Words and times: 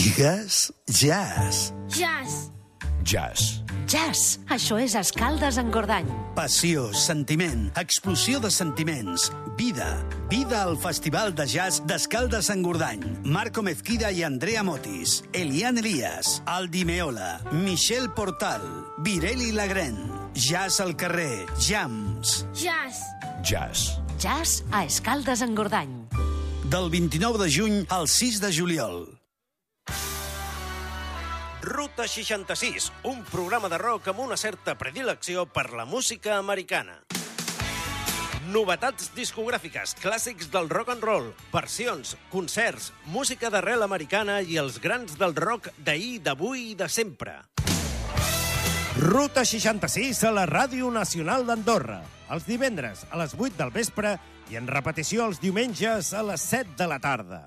Digues 0.00 0.72
jazz. 0.86 1.74
Jazz. 1.92 2.50
Jazz. 3.04 3.60
Jazz. 3.84 4.38
Això 4.48 4.78
és 4.80 4.94
Escaldes 4.96 5.58
en 5.60 5.68
Gordany. 5.74 6.08
Passió, 6.32 6.86
sentiment, 6.96 7.66
explosió 7.76 8.40
de 8.40 8.48
sentiments, 8.48 9.26
vida. 9.58 9.90
Vida 10.30 10.62
al 10.62 10.78
Festival 10.80 11.34
de 11.36 11.44
Jazz 11.44 11.82
d'Escaldes 11.84 12.48
en 12.48 12.64
Gordany. 12.64 13.04
Marco 13.28 13.60
Mezquida 13.60 14.08
i 14.08 14.22
Andrea 14.24 14.64
Motis. 14.64 15.20
Elian 15.34 15.76
Elias. 15.76 16.40
Aldi 16.46 16.86
Meola. 16.88 17.42
Michel 17.52 18.08
Portal. 18.16 18.64
Vireli 19.04 19.52
Lagren. 19.52 20.00
Jazz 20.32 20.80
al 20.80 20.96
carrer. 20.96 21.44
Jams. 21.60 22.46
Jazz. 22.54 23.04
Jazz. 23.44 24.00
Jazz 24.18 24.64
a 24.72 24.86
Escaldes 24.86 25.42
en 25.42 25.54
Gordany. 25.54 26.06
Del 26.72 26.88
29 26.88 27.44
de 27.44 27.52
juny 27.52 27.86
al 27.90 28.08
6 28.08 28.40
de 28.40 28.56
juliol. 28.56 29.19
Ruta 31.62 32.08
66, 32.08 32.90
un 33.04 33.22
programa 33.24 33.68
de 33.68 33.76
rock 33.76 34.08
amb 34.08 34.22
una 34.24 34.36
certa 34.40 34.78
predilecció 34.80 35.44
per 35.44 35.66
la 35.76 35.84
música 35.84 36.38
americana. 36.38 37.02
Novetats 38.48 39.10
discogràfiques, 39.12 39.92
clàssics 40.00 40.48
del 40.50 40.70
rock 40.72 40.94
and 40.94 41.04
roll, 41.04 41.28
versions, 41.52 42.16
concerts, 42.32 42.94
música 43.04 43.50
d'arrel 43.52 43.84
americana 43.84 44.40
i 44.40 44.56
els 44.56 44.80
grans 44.80 45.18
del 45.20 45.36
rock 45.36 45.68
d'ahir, 45.76 46.22
d'avui 46.24 46.70
i 46.70 46.74
de 46.74 46.88
sempre. 46.88 47.36
Ruta 48.96 49.44
66 49.44 50.24
a 50.24 50.32
la 50.32 50.48
Ràdio 50.48 50.88
Nacional 50.90 51.44
d'Andorra. 51.44 52.00
Els 52.32 52.48
divendres 52.48 53.04
a 53.10 53.20
les 53.20 53.36
8 53.36 53.60
del 53.60 53.70
vespre 53.76 54.16
i 54.48 54.56
en 54.56 54.66
repetició 54.66 55.28
els 55.28 55.44
diumenges 55.44 56.14
a 56.16 56.24
les 56.24 56.40
7 56.40 56.72
de 56.80 56.88
la 56.88 56.98
tarda. 57.04 57.42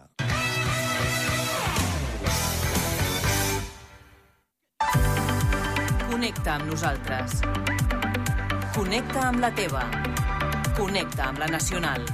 Connecta 6.34 6.54
amb 6.58 6.72
nosaltres. 6.72 7.36
Connecta 8.74 9.28
amb 9.28 9.44
la 9.44 9.52
teva. 9.54 9.86
Connecta 10.80 11.30
amb 11.30 11.44
la 11.46 11.52
nacional. 11.60 12.10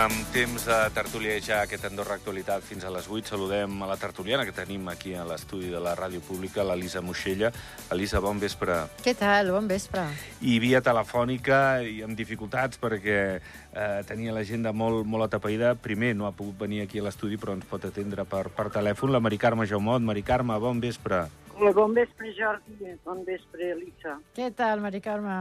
Amb 0.00 0.30
temps 0.32 0.62
de 0.64 0.76
tertuliejar 0.96 1.58
aquest 1.66 1.82
Andorra 1.84 2.14
Actualitat 2.16 2.62
fins 2.64 2.86
a 2.88 2.92
les 2.94 3.04
8, 3.04 3.34
saludem 3.34 3.82
a 3.84 3.88
la 3.90 3.98
tertuliana 4.00 4.46
que 4.48 4.54
tenim 4.56 4.86
aquí 4.88 5.12
a 5.12 5.26
l'estudi 5.28 5.68
de 5.68 5.80
la 5.82 5.92
Ràdio 5.98 6.22
Pública, 6.24 6.64
l'Elisa 6.64 7.02
Moixella. 7.04 7.50
Elisa, 7.92 8.22
bon 8.24 8.40
vespre. 8.40 8.78
Què 9.04 9.12
tal? 9.18 9.50
Bon 9.52 9.68
vespre. 9.68 10.06
I 10.40 10.56
via 10.62 10.80
telefònica 10.80 11.82
i 11.84 12.00
amb 12.06 12.16
dificultats 12.16 12.80
perquè 12.80 13.18
eh, 13.36 14.00
tenia 14.08 14.32
l'agenda 14.32 14.72
molt, 14.72 15.04
molt 15.04 15.26
atapeïda. 15.28 15.74
Primer, 15.76 16.14
no 16.16 16.30
ha 16.30 16.32
pogut 16.32 16.56
venir 16.64 16.80
aquí 16.86 17.02
a 17.02 17.04
l'estudi, 17.04 17.36
però 17.36 17.58
ens 17.58 17.68
pot 17.68 17.84
atendre 17.84 18.24
per, 18.24 18.46
per 18.56 18.70
telèfon. 18.72 19.12
La 19.12 19.20
Mari 19.20 19.36
Carme 19.42 19.68
Jaumot. 19.68 20.00
Mari 20.00 20.24
Carme, 20.24 20.56
bon 20.64 20.80
vespre. 20.80 21.26
Hola, 21.49 21.49
bon 21.74 21.92
vespre, 21.94 22.30
Jordi. 22.36 22.94
Bon 23.04 23.20
vespre, 23.26 23.70
Elisa. 23.74 24.16
Què 24.34 24.48
tal, 24.56 24.80
Mari 24.80 25.00
Carme? 25.04 25.34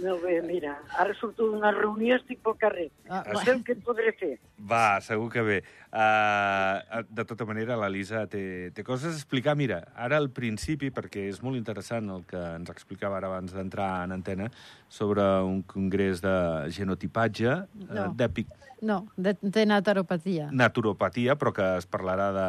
Molt 0.00 0.22
bé, 0.24 0.38
mira, 0.46 0.76
ara 0.98 1.14
surto 1.18 1.46
d'una 1.50 1.70
reunió, 1.76 2.16
estic 2.16 2.40
pel 2.44 2.56
carrer. 2.60 2.88
Ah, 3.08 3.22
No 3.32 3.40
sé 3.44 3.54
que 3.64 3.72
et 3.76 3.82
podré 3.84 4.12
fer. 4.18 4.38
Va, 4.58 5.00
segur 5.04 5.28
que 5.32 5.42
bé. 5.42 5.58
Uh, 5.92 7.02
de 7.08 7.24
tota 7.28 7.44
manera, 7.48 7.76
l'Elisa 7.80 8.26
té, 8.30 8.70
té 8.74 8.84
coses 8.84 9.12
a 9.12 9.16
explicar. 9.16 9.54
Mira, 9.56 9.82
ara 9.96 10.16
al 10.20 10.30
principi, 10.30 10.90
perquè 10.90 11.28
és 11.28 11.42
molt 11.42 11.56
interessant 11.60 12.08
el 12.10 12.24
que 12.28 12.40
ens 12.58 12.70
explicava 12.72 13.18
ara 13.20 13.28
abans 13.32 13.52
d'entrar 13.54 14.04
en 14.06 14.12
antena, 14.18 14.50
sobre 14.88 15.22
un 15.44 15.62
congrés 15.62 16.22
de 16.24 16.34
genotipatge, 16.74 17.58
No. 17.88 18.08
uh, 18.08 18.14
d'èpic 18.16 18.48
No, 18.80 19.08
de, 19.16 19.32
de 19.42 19.64
naturopatia. 19.66 20.50
naturopatia, 20.52 21.34
però 21.36 21.52
que 21.52 21.64
es 21.78 21.86
parlarà 21.90 22.28
de, 22.32 22.46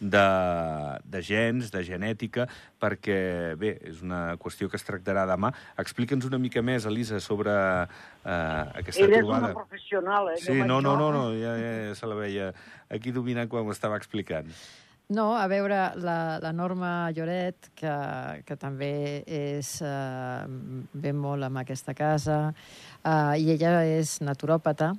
de, 0.00 0.26
de 1.04 1.22
gens, 1.22 1.70
de 1.70 1.84
genètica, 1.84 2.48
perquè, 2.80 3.54
bé, 3.60 3.76
és 3.92 4.02
una 4.02 4.36
qüestió 4.40 4.70
que 4.72 4.80
es 4.80 4.86
tractarà 4.86 5.26
demà. 5.28 5.52
Explica'ns 5.80 6.26
una 6.26 6.40
mica 6.40 6.64
més, 6.64 6.88
Elisa, 6.88 7.20
sobre 7.20 7.52
uh, 7.52 8.28
aquesta 8.80 9.04
Ella 9.04 9.20
és 9.20 9.24
trobada. 9.24 9.52
una 9.52 9.54
professional, 9.54 10.32
eh? 10.34 10.38
Sí, 10.40 10.60
no, 10.64 10.80
no, 10.80 10.96
no, 10.96 11.10
no 11.12 11.24
ja, 11.36 11.56
ja 11.60 11.96
se 11.98 12.08
la 12.08 12.18
veia 12.18 12.52
aquí 12.90 13.12
dominant 13.12 13.50
quan 13.52 13.68
ho 13.68 13.76
estava 13.76 14.00
explicant. 14.00 14.48
No, 15.10 15.32
a 15.34 15.48
veure, 15.50 15.76
la, 15.98 16.38
la 16.38 16.52
Norma 16.54 17.10
Lloret, 17.10 17.72
que, 17.74 17.94
que 18.46 18.54
també 18.54 19.24
és, 19.26 19.72
eh, 19.82 20.44
ve 21.02 21.12
molt 21.12 21.48
amb 21.48 21.58
aquesta 21.64 21.96
casa, 21.98 22.36
eh, 23.02 23.40
i 23.42 23.50
ella 23.56 23.80
és 23.82 24.20
naturòpata, 24.22 24.92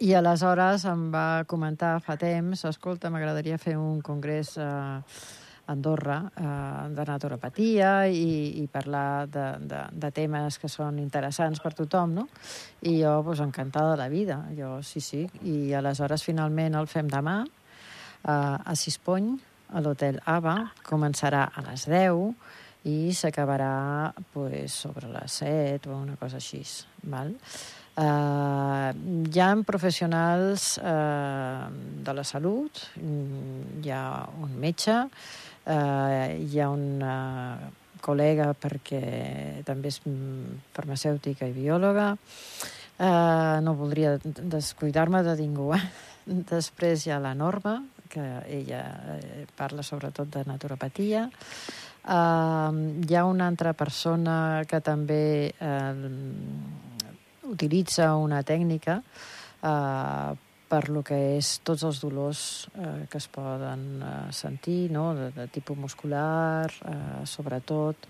i 0.00 0.14
aleshores 0.14 0.84
em 0.88 1.08
va 1.12 1.44
comentar 1.50 1.98
fa 2.04 2.16
temps, 2.20 2.64
escolta, 2.68 3.10
m'agradaria 3.10 3.58
fer 3.58 3.76
un 3.78 4.00
congrés 4.04 4.54
eh, 4.58 4.64
a 4.64 5.72
Andorra 5.72 6.18
eh, 6.32 6.88
de 6.94 7.04
naturopatia 7.04 7.90
i, 8.08 8.62
i 8.62 8.66
parlar 8.72 9.26
de, 9.28 9.46
de, 9.68 9.82
de 9.92 10.10
temes 10.16 10.58
que 10.62 10.70
són 10.72 11.00
interessants 11.02 11.60
per 11.60 11.74
tothom, 11.76 12.14
no? 12.20 12.28
I 12.82 13.00
jo, 13.02 13.18
doncs, 13.26 13.42
encantada 13.44 13.92
de 13.92 14.00
la 14.00 14.08
vida. 14.08 14.38
Jo, 14.56 14.78
sí, 14.82 15.02
sí. 15.04 15.26
I 15.44 15.74
aleshores, 15.76 16.24
finalment, 16.24 16.78
el 16.78 16.88
fem 16.88 17.10
demà, 17.12 17.42
eh, 17.44 18.30
a 18.32 18.76
Sispony, 18.76 19.34
a 19.68 19.82
l'hotel 19.84 20.22
Ava. 20.24 20.56
Començarà 20.86 21.50
a 21.52 21.66
les 21.68 21.84
10 21.90 22.88
i 22.88 23.12
s'acabarà 23.12 24.14
pues, 24.32 24.72
sobre 24.86 25.10
les 25.12 25.42
7 25.42 25.90
o 25.90 25.98
una 25.98 26.16
cosa 26.16 26.40
així. 26.40 26.62
Val? 27.02 27.34
Uh, 27.98 28.94
hi 29.26 29.40
ha 29.42 29.48
professionals 29.66 30.76
uh, 30.78 31.66
de 32.06 32.12
la 32.14 32.22
salut, 32.22 32.84
mm, 32.94 33.82
hi 33.82 33.90
ha 33.90 34.04
un 34.38 34.54
metge, 34.62 34.94
uh, 35.02 36.28
hi 36.38 36.60
ha 36.62 36.68
un 36.70 37.02
col·lega 37.98 38.52
perquè 38.54 39.02
també 39.66 39.90
és 39.90 39.98
mm, 40.06 40.60
farmacèutica 40.76 41.48
i 41.48 41.56
biòloga. 41.56 42.12
Uh, 42.98 43.58
no 43.62 43.74
voldria 43.78 44.16
descuidar-me 44.22 45.24
de 45.26 45.34
ningú. 45.42 45.72
Eh? 45.74 45.82
Després 46.54 47.06
hi 47.06 47.14
ha 47.14 47.22
la 47.22 47.34
Norma, 47.34 47.80
que 48.08 48.24
ella 48.48 48.80
eh, 49.18 49.44
parla 49.56 49.82
sobretot 49.84 50.30
de 50.32 50.46
naturopatia. 50.48 51.26
Uh, 52.08 53.02
hi 53.04 53.16
ha 53.18 53.26
una 53.28 53.50
altra 53.50 53.74
persona 53.76 54.64
que 54.70 54.80
també 54.80 55.50
uh, 55.60 56.87
utilitza 57.48 58.14
una 58.16 58.42
tècnica 58.46 59.00
eh, 59.62 60.36
per 60.68 60.82
lo 60.92 61.02
que 61.02 61.16
és 61.38 61.54
tots 61.64 61.86
els 61.88 62.00
dolors 62.02 62.42
eh, 62.76 63.06
que 63.08 63.18
es 63.18 63.28
poden 63.32 63.86
eh, 64.02 64.12
sentir, 64.36 64.90
no? 64.92 65.10
de, 65.16 65.30
de 65.32 65.48
tipus 65.52 65.78
muscular, 65.80 66.68
eh, 66.68 67.24
sobretot, 67.24 68.08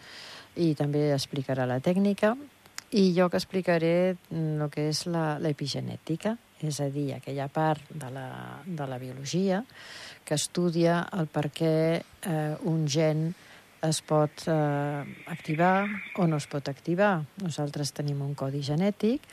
i 0.58 0.72
també 0.74 1.12
explicarà 1.14 1.68
la 1.70 1.78
tècnica. 1.78 2.34
I 2.98 3.12
jo 3.14 3.28
que 3.28 3.36
explicaré 3.36 3.94
el 4.32 4.68
que 4.72 4.88
és 4.90 5.04
l'epigenètica, 5.06 6.34
és 6.64 6.80
a 6.82 6.88
dir, 6.90 7.12
aquella 7.14 7.46
part 7.52 7.84
de 7.90 8.08
la, 8.10 8.28
de 8.66 8.86
la 8.90 8.98
biologia 8.98 9.62
que 10.24 10.34
estudia 10.34 11.02
el 11.14 11.28
per 11.30 11.46
què 11.54 11.74
eh, 12.00 12.56
un 12.66 12.88
gen 12.90 13.28
es 13.82 14.00
pot 14.02 14.44
eh, 14.46 15.02
activar 15.30 15.86
o 16.16 16.26
no 16.26 16.36
es 16.36 16.46
pot 16.50 16.68
activar. 16.68 17.22
Nosaltres 17.42 17.92
tenim 17.94 18.22
un 18.24 18.34
codi 18.38 18.62
genètic 18.66 19.24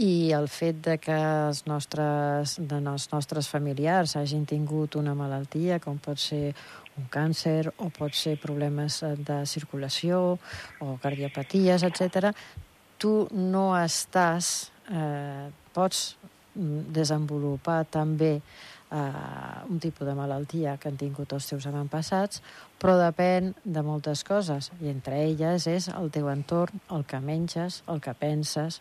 i 0.00 0.32
el 0.32 0.46
fet 0.48 0.78
de 0.84 0.96
que 1.02 1.16
els 1.16 1.64
nostres, 1.66 2.56
de 2.60 2.78
els 2.78 3.08
nostres 3.12 3.50
familiars 3.50 4.16
hagin 4.16 4.46
tingut 4.46 4.96
una 4.96 5.14
malaltia, 5.18 5.80
com 5.82 5.98
pot 5.98 6.18
ser 6.18 6.54
un 6.96 7.08
càncer 7.10 7.72
o 7.78 7.90
pot 7.90 8.14
ser 8.14 8.36
problemes 8.40 9.00
de 9.02 9.42
circulació 9.46 10.38
o 10.80 10.96
cardiopaties, 11.02 11.84
etc., 11.88 12.32
tu 13.00 13.26
no 13.32 13.70
estàs, 13.78 14.70
eh, 14.92 15.48
pots 15.72 16.16
desenvolupar 16.54 17.84
també 17.88 18.40
eh, 18.90 19.70
un 19.70 19.78
tipus 19.78 20.06
de 20.06 20.14
malaltia 20.14 20.76
que 20.80 20.90
han 20.90 20.98
tingut 21.00 21.32
els 21.36 21.46
teus 21.50 21.66
avantpassats, 21.70 22.42
però 22.80 22.96
depèn 22.98 23.54
de 23.64 23.84
moltes 23.86 24.24
coses, 24.26 24.70
i 24.80 24.90
entre 24.92 25.22
elles 25.28 25.66
és 25.70 25.88
el 25.94 26.10
teu 26.14 26.30
entorn, 26.32 26.82
el 26.90 27.06
que 27.06 27.20
menges, 27.20 27.82
el 27.88 28.00
que 28.00 28.14
penses, 28.14 28.80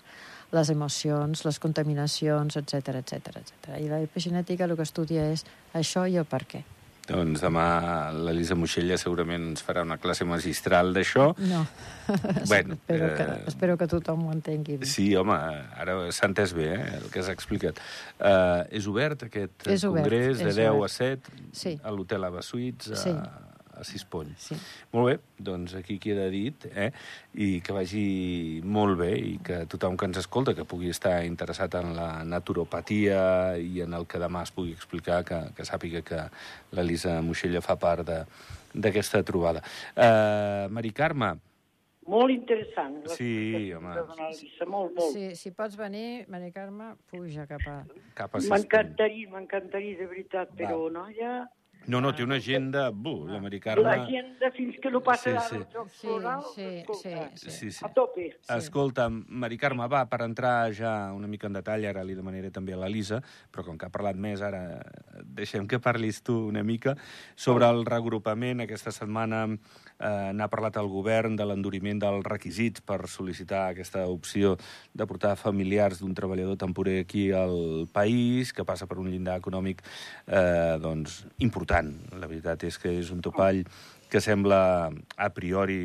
les 0.52 0.70
emocions, 0.74 1.46
les 1.46 1.60
contaminacions, 1.62 2.58
etc 2.58 3.00
etc 3.04 3.38
etc. 3.44 3.78
I 3.78 3.88
l'epigenètica 3.92 4.66
el 4.66 4.76
que 4.76 4.88
estudia 4.88 5.30
és 5.34 5.46
això 5.78 6.08
i 6.10 6.18
el 6.18 6.26
per 6.26 6.46
què. 6.50 6.66
Doncs 7.10 7.42
demà 7.42 7.64
l'Elisa 8.14 8.56
Moixella 8.56 8.98
segurament 9.02 9.48
ens 9.52 9.64
farà 9.66 9.82
una 9.82 9.98
classe 9.98 10.26
magistral 10.30 10.94
d'això. 10.94 11.32
No. 11.50 11.66
Bueno, 12.50 12.74
espero, 12.74 13.08
que, 13.16 13.24
eh, 13.24 13.44
espero 13.48 13.76
que 13.78 13.86
tothom 13.88 14.24
ho 14.28 14.32
entengui. 14.34 14.78
bé. 14.82 14.86
Sí, 14.90 15.12
home, 15.16 15.36
ara 15.78 15.94
s'ha 16.12 16.26
entès 16.26 16.56
bé, 16.58 16.72
eh, 16.74 16.96
el 16.98 17.10
que 17.14 17.22
s'ha 17.22 17.36
explicat. 17.38 17.78
Uh, 18.18 18.64
és 18.74 18.88
obert 18.90 19.28
aquest 19.28 19.68
És 19.70 19.84
obert, 19.86 20.08
congrés 20.08 20.40
de 20.40 20.48
és 20.50 20.56
10 20.58 20.72
obert. 20.74 20.86
a 20.86 20.96
7 20.96 21.36
Sí. 21.54 21.76
a 21.84 21.92
l'hotel 21.94 22.26
Ava 22.26 22.42
Suites 22.42 22.90
a, 22.96 22.96
Sí. 23.04 23.14
A 23.80 23.84
Sispony. 23.88 24.34
Sí. 24.38 24.58
Molt 24.92 25.08
bé, 25.08 25.16
doncs 25.40 25.74
aquí 25.80 25.96
queda 26.04 26.28
dit, 26.30 26.66
eh? 26.76 26.90
i 27.40 27.62
que 27.64 27.74
vagi 27.76 28.62
molt 28.64 28.98
bé 29.00 29.12
i 29.18 29.38
que 29.44 29.62
tothom 29.72 29.96
que 29.98 30.10
ens 30.10 30.20
escolta, 30.22 30.54
que 30.58 30.68
pugui 30.68 30.92
estar 30.92 31.24
interessat 31.26 31.76
en 31.80 31.96
la 31.96 32.24
naturopatia 32.28 33.58
i 33.58 33.82
en 33.86 33.94
el 33.96 34.06
que 34.10 34.20
demà 34.20 34.44
es 34.44 34.52
pugui 34.52 34.74
explicar, 34.76 35.24
que, 35.28 35.40
que 35.56 35.66
sàpiga 35.68 36.02
que 36.06 36.24
l'Elisa 36.76 37.22
Moixella 37.24 37.62
fa 37.66 37.78
part 37.80 38.06
de- 38.08 38.24
d'aquesta 38.74 39.24
trobada. 39.26 39.64
Uh, 39.96 40.68
Mari 40.70 40.92
Carme, 40.94 41.38
Molt 42.10 42.32
interessant. 42.34 43.04
Sí, 43.14 43.70
home. 43.78 43.92
l'Elisa, 44.18 44.66
Molt, 44.66 44.96
molt. 44.98 45.12
Si, 45.14 45.36
si 45.38 45.52
pots 45.54 45.76
venir, 45.78 46.26
Mari 46.34 46.48
Carme, 46.56 46.96
puja 47.12 47.44
cap 47.46 47.62
a... 47.70 47.76
cap 48.18 48.34
a. 48.34 48.42
M'encantaria, 48.50 49.30
m'encantaria, 49.30 49.94
de 50.00 50.08
veritat, 50.10 50.50
però 50.58 50.88
no, 50.90 51.04
ja... 51.14 51.44
No, 51.88 52.02
no, 52.02 52.12
té 52.14 52.24
una 52.24 52.36
agenda... 52.38 52.90
Bu, 52.94 53.26
la 53.26 53.40
Mari 53.42 53.60
Carme... 53.64 53.86
L'agenda, 53.88 54.52
fins 54.54 54.76
que 54.82 54.92
no 54.92 55.00
passa 55.02 55.32
Sí, 55.48 55.56
sí. 55.56 55.62
Jocs 55.74 55.94
Sí, 55.96 56.06
Florals, 56.06 56.50
sí, 56.54 56.66
escolta, 56.82 57.30
sí, 57.36 57.52
Sí, 57.56 57.72
sí. 57.72 57.86
a 57.86 57.90
tope. 57.96 58.26
Escolta, 58.58 59.08
Mari 59.10 59.58
Carme, 59.58 59.88
va, 59.90 60.04
per 60.12 60.20
entrar 60.26 60.72
ja 60.76 60.92
una 61.16 61.30
mica 61.32 61.48
en 61.48 61.58
detall, 61.58 61.88
ara 61.90 62.04
li 62.06 62.18
demanaré 62.18 62.52
també 62.54 62.76
a 62.76 62.80
l'Elisa, 62.82 63.22
però 63.50 63.66
com 63.66 63.80
que 63.80 63.88
ha 63.88 63.94
parlat 63.94 64.20
més, 64.20 64.44
ara 64.46 64.84
deixem 65.24 65.66
que 65.72 65.80
parlis 65.82 66.22
tu 66.22 66.36
una 66.50 66.64
mica 66.68 66.94
sobre 67.36 67.66
el 67.70 67.86
regrupament. 67.88 68.62
Aquesta 68.68 68.94
setmana 68.94 69.46
eh, 69.50 70.30
n'ha 70.36 70.50
parlat 70.52 70.78
el 70.78 70.92
govern 70.92 71.40
de 71.40 71.48
l'enduriment 71.48 72.04
dels 72.04 72.28
requisits 72.28 72.86
per 72.86 73.00
sol·licitar 73.10 73.70
aquesta 73.72 74.06
opció 74.12 74.58
de 74.94 75.10
portar 75.10 75.34
familiars 75.40 76.04
d'un 76.04 76.14
treballador 76.14 76.60
temporer 76.60 77.00
aquí 77.06 77.32
al 77.32 77.88
país, 77.92 78.54
que 78.54 78.68
passa 78.68 78.86
per 78.86 79.00
un 79.02 79.10
llindar 79.10 79.40
econòmic 79.42 79.82
eh, 80.28 80.78
doncs, 80.84 81.24
important. 81.40 81.69
La 81.70 82.28
veritat 82.28 82.66
és 82.68 82.78
que 82.82 82.92
és 83.00 83.14
un 83.14 83.22
topall 83.22 83.64
que 84.10 84.20
sembla 84.22 84.90
a 85.18 85.30
priori 85.30 85.84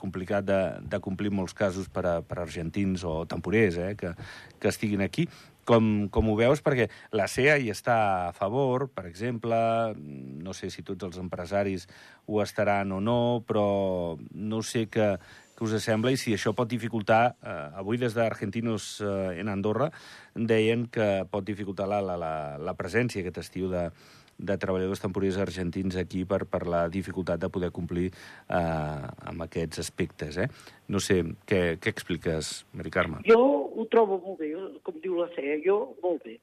complicat 0.00 0.46
de, 0.48 0.58
de 0.88 1.00
complir 1.04 1.30
molts 1.30 1.52
casos 1.54 1.90
per, 1.92 2.04
a, 2.08 2.14
per 2.24 2.40
argentins 2.40 3.04
o 3.04 3.20
temporers 3.28 3.76
eh, 3.76 3.92
que, 3.98 4.14
que 4.58 4.72
estiguin 4.72 5.04
aquí. 5.04 5.28
Com, 5.68 6.08
com 6.08 6.30
ho 6.32 6.36
veus? 6.38 6.62
Perquè 6.64 6.86
la 7.12 7.26
CEA 7.28 7.58
hi 7.60 7.68
està 7.68 7.98
a 8.30 8.32
favor, 8.32 8.86
per 8.88 9.04
exemple, 9.04 9.58
no 9.98 10.56
sé 10.56 10.70
si 10.72 10.80
tots 10.80 11.04
els 11.04 11.18
empresaris 11.20 11.84
ho 12.24 12.40
estaran 12.40 12.96
o 12.96 13.02
no, 13.04 13.44
però 13.44 14.16
no 14.32 14.62
sé 14.64 14.86
què, 14.88 15.10
què 15.52 15.66
us 15.66 15.76
sembla 15.84 16.14
i 16.14 16.16
si 16.16 16.32
això 16.32 16.54
pot 16.56 16.70
dificultar, 16.72 17.34
eh, 17.42 17.58
avui 17.82 18.00
des 18.00 18.16
d'Argentinos 18.16 18.94
eh, 19.04 19.42
en 19.42 19.52
Andorra 19.52 19.90
deien 20.32 20.86
que 20.88 21.26
pot 21.28 21.44
dificultar 21.44 21.90
la, 21.90 22.00
la, 22.00 22.16
la, 22.16 22.32
la 22.56 22.74
presència 22.78 23.20
aquest 23.20 23.42
estiu 23.44 23.68
de, 23.68 23.90
de 24.38 24.56
treballadors 24.56 25.02
temporers 25.02 25.36
argentins 25.42 25.96
aquí 25.98 26.22
per, 26.24 26.44
per 26.46 26.62
la 26.70 26.84
dificultat 26.88 27.40
de 27.42 27.50
poder 27.50 27.70
complir 27.74 28.08
eh, 28.08 29.06
amb 29.30 29.44
aquests 29.44 29.82
aspectes. 29.82 30.38
Eh? 30.38 30.46
No 30.88 31.02
sé, 31.02 31.20
què, 31.48 31.62
què 31.82 31.92
expliques, 31.92 32.52
Mari 32.78 32.92
Carme? 32.94 33.22
Jo 33.26 33.40
ho 33.42 33.86
trobo 33.90 34.20
molt 34.22 34.38
bé, 34.42 34.52
com 34.86 35.00
diu 35.02 35.18
la 35.18 35.28
CEA, 35.34 35.58
jo 35.64 35.80
molt 36.02 36.22
bé. 36.26 36.38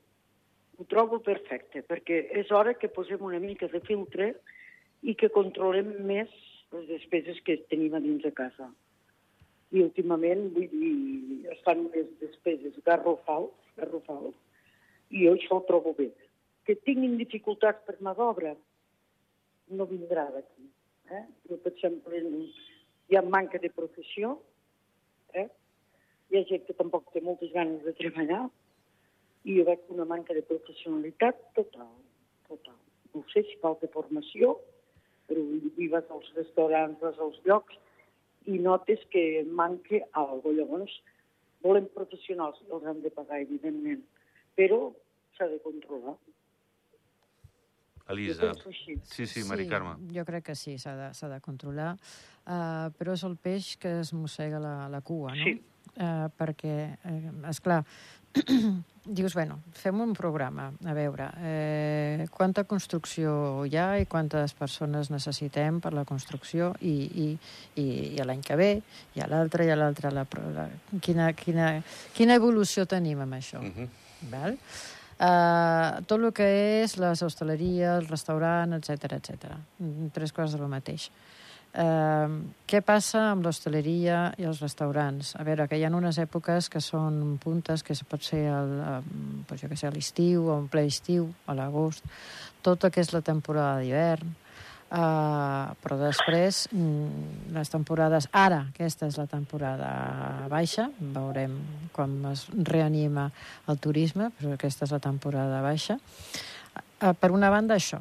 Ho 0.76 0.84
trobo 0.92 1.22
perfecte, 1.24 1.86
perquè 1.88 2.26
és 2.36 2.52
hora 2.52 2.76
que 2.76 2.92
posem 2.92 3.24
una 3.24 3.40
mica 3.40 3.70
de 3.72 3.80
filtre 3.88 4.34
i 5.08 5.16
que 5.16 5.32
controlem 5.32 5.94
més 6.04 6.32
les 6.76 6.90
despeses 6.90 7.40
que 7.48 7.62
tenim 7.72 7.96
a 7.96 8.04
dins 8.04 8.24
de 8.26 8.32
casa. 8.36 8.68
I 9.72 9.84
últimament, 9.86 10.50
vull 10.56 10.68
dir, 10.72 11.46
es 11.52 11.62
fan 11.64 11.86
unes 11.88 12.12
despeses 12.20 12.76
garrofals, 12.86 13.56
garrofals, 13.80 14.36
i 15.12 15.26
jo 15.26 15.36
això 15.38 15.60
ho 15.60 15.66
trobo 15.70 15.96
bé. 15.98 16.10
Que 16.66 16.76
tinguin 16.88 17.18
dificultats 17.20 17.84
per 17.86 17.98
mà 18.02 18.16
d'obra, 18.18 18.56
no 19.78 19.86
vindrà 19.90 20.26
d'aquí. 20.34 20.68
Eh? 21.14 21.24
Jo, 21.50 21.60
per 21.62 21.72
exemple, 21.74 22.22
hi 23.10 23.18
ha 23.18 23.22
manca 23.22 23.62
de 23.62 23.70
professió, 23.70 24.36
eh? 25.34 25.48
hi 26.30 26.40
ha 26.40 26.46
gent 26.50 26.66
que 26.66 26.78
tampoc 26.78 27.12
té 27.14 27.22
moltes 27.22 27.54
ganes 27.54 27.84
de 27.86 27.94
treballar, 28.00 28.48
i 29.46 29.60
jo 29.60 29.66
veig 29.68 29.92
una 29.94 30.08
manca 30.10 30.34
de 30.34 30.42
professionalitat 30.50 31.42
total, 31.58 31.92
total. 32.50 32.78
No 33.14 33.22
sé 33.32 33.46
si 33.46 33.60
falta 33.62 33.90
formació, 33.94 34.56
però 35.30 35.42
hi 35.78 35.90
vas 35.94 36.10
als 36.14 36.32
restaurants, 36.38 36.98
vas 37.02 37.20
als 37.22 37.38
llocs, 37.46 37.78
i 38.46 38.58
notes 38.62 39.02
que 39.14 39.44
manca 39.46 40.02
alguna 40.12 40.42
cosa. 40.42 40.54
Llavors, 40.56 40.96
volem 41.66 41.88
professionals, 41.94 42.62
els 42.70 42.86
han 42.86 43.02
de 43.02 43.12
pagar, 43.14 43.42
evidentment, 43.42 44.04
però 44.58 44.80
s'ha 45.38 45.48
de 45.50 45.58
controlar. 45.64 46.14
Elisa. 48.10 48.52
Sí, 49.04 49.28
sí, 49.28 49.44
Mari 49.44 49.68
Carme. 49.68 49.96
jo 50.14 50.26
crec 50.26 50.46
que 50.52 50.56
sí, 50.56 50.78
s'ha 50.78 50.96
de, 50.96 51.14
s'ha 51.14 51.30
de 51.30 51.40
controlar, 51.42 51.96
uh, 52.46 52.92
però 52.98 53.16
és 53.18 53.24
el 53.26 53.38
peix 53.38 53.76
que 53.82 54.00
es 54.02 54.14
mossega 54.14 54.60
la, 54.62 54.76
la 54.90 55.02
cua, 55.02 55.34
no? 55.34 55.44
Sí. 55.44 55.58
Uh, 55.96 56.28
perquè, 56.36 56.98
eh, 57.08 57.32
esclar, 57.48 57.86
dius, 59.06 59.34
bueno, 59.34 59.60
fem 59.72 60.00
un 60.02 60.12
programa, 60.18 60.66
a 60.84 60.94
veure, 60.98 61.30
eh, 61.40 62.26
quanta 62.34 62.66
construcció 62.68 63.64
hi 63.64 63.78
ha 63.80 63.86
i 64.02 64.08
quantes 64.10 64.54
persones 64.58 65.12
necessitem 65.14 65.80
per 65.80 65.94
la 65.96 66.04
construcció 66.10 66.74
i, 66.82 66.96
i, 67.24 67.28
i, 67.80 67.86
i 68.18 68.26
l'any 68.26 68.44
que 68.44 68.58
ve, 68.60 68.70
i 69.16 69.24
a 69.24 69.30
l'altre, 69.32 69.70
i 69.70 69.72
a 69.72 69.78
l'altre, 69.80 70.12
la, 70.12 70.26
la, 70.58 70.68
quina, 71.06 71.32
quina, 71.38 71.70
quina 72.18 72.36
evolució 72.42 72.86
tenim 72.90 73.24
amb 73.24 73.40
això? 73.40 73.62
Uh 73.62 73.72
-huh. 73.72 73.90
Val? 74.32 74.58
Uh, 75.16 76.04
tot 76.04 76.20
el 76.20 76.34
que 76.36 76.46
és 76.84 76.98
les 77.00 77.22
hostaleries, 77.24 78.02
el 78.02 78.10
restaurant, 78.10 78.76
etc 78.76 79.16
etc. 79.16 79.54
Tres 80.16 80.36
coses 80.36 80.60
del 80.60 80.68
mateix. 80.68 81.08
Uh, 81.76 82.44
què 82.68 82.80
passa 82.84 83.22
amb 83.32 83.44
l'hostaleria 83.44 84.34
i 84.40 84.48
els 84.48 84.60
restaurants? 84.64 85.34
A 85.40 85.44
veure, 85.48 85.70
que 85.72 85.80
hi 85.80 85.86
ha 85.88 85.92
unes 85.92 86.20
èpoques 86.20 86.68
que 86.72 86.84
són 86.84 87.38
puntes, 87.44 87.84
que 87.84 87.96
pot 88.08 88.24
ser 88.24 88.46
el, 88.52 88.76
pues 89.48 89.64
jo 89.64 89.72
que 89.72 89.80
sé, 89.80 89.88
a 89.88 89.96
l'estiu, 89.96 90.50
o 90.50 90.60
en 90.60 90.68
ple 90.72 90.86
estiu, 90.88 91.30
a 91.48 91.56
l'agost, 91.56 92.04
tota 92.64 92.92
que 92.92 93.04
és 93.04 93.12
la 93.16 93.24
temporada 93.24 93.80
d'hivern, 93.84 94.36
Uh, 94.86 95.74
però 95.82 95.98
després, 95.98 96.68
mm, 96.70 97.54
les 97.56 97.72
temporades... 97.74 98.28
Ara, 98.32 98.68
aquesta 98.70 99.10
és 99.10 99.18
la 99.18 99.26
temporada 99.28 99.90
baixa, 100.52 100.86
veurem 101.00 101.56
quan 101.96 102.14
es 102.30 102.46
reanima 102.54 103.32
el 103.72 103.82
turisme, 103.82 104.30
però 104.38 104.54
aquesta 104.54 104.86
és 104.86 104.94
la 104.94 105.02
temporada 105.02 105.64
baixa. 105.66 105.98
Uh, 107.02 107.16
per 107.18 107.32
una 107.34 107.50
banda, 107.50 107.80
això. 107.80 108.00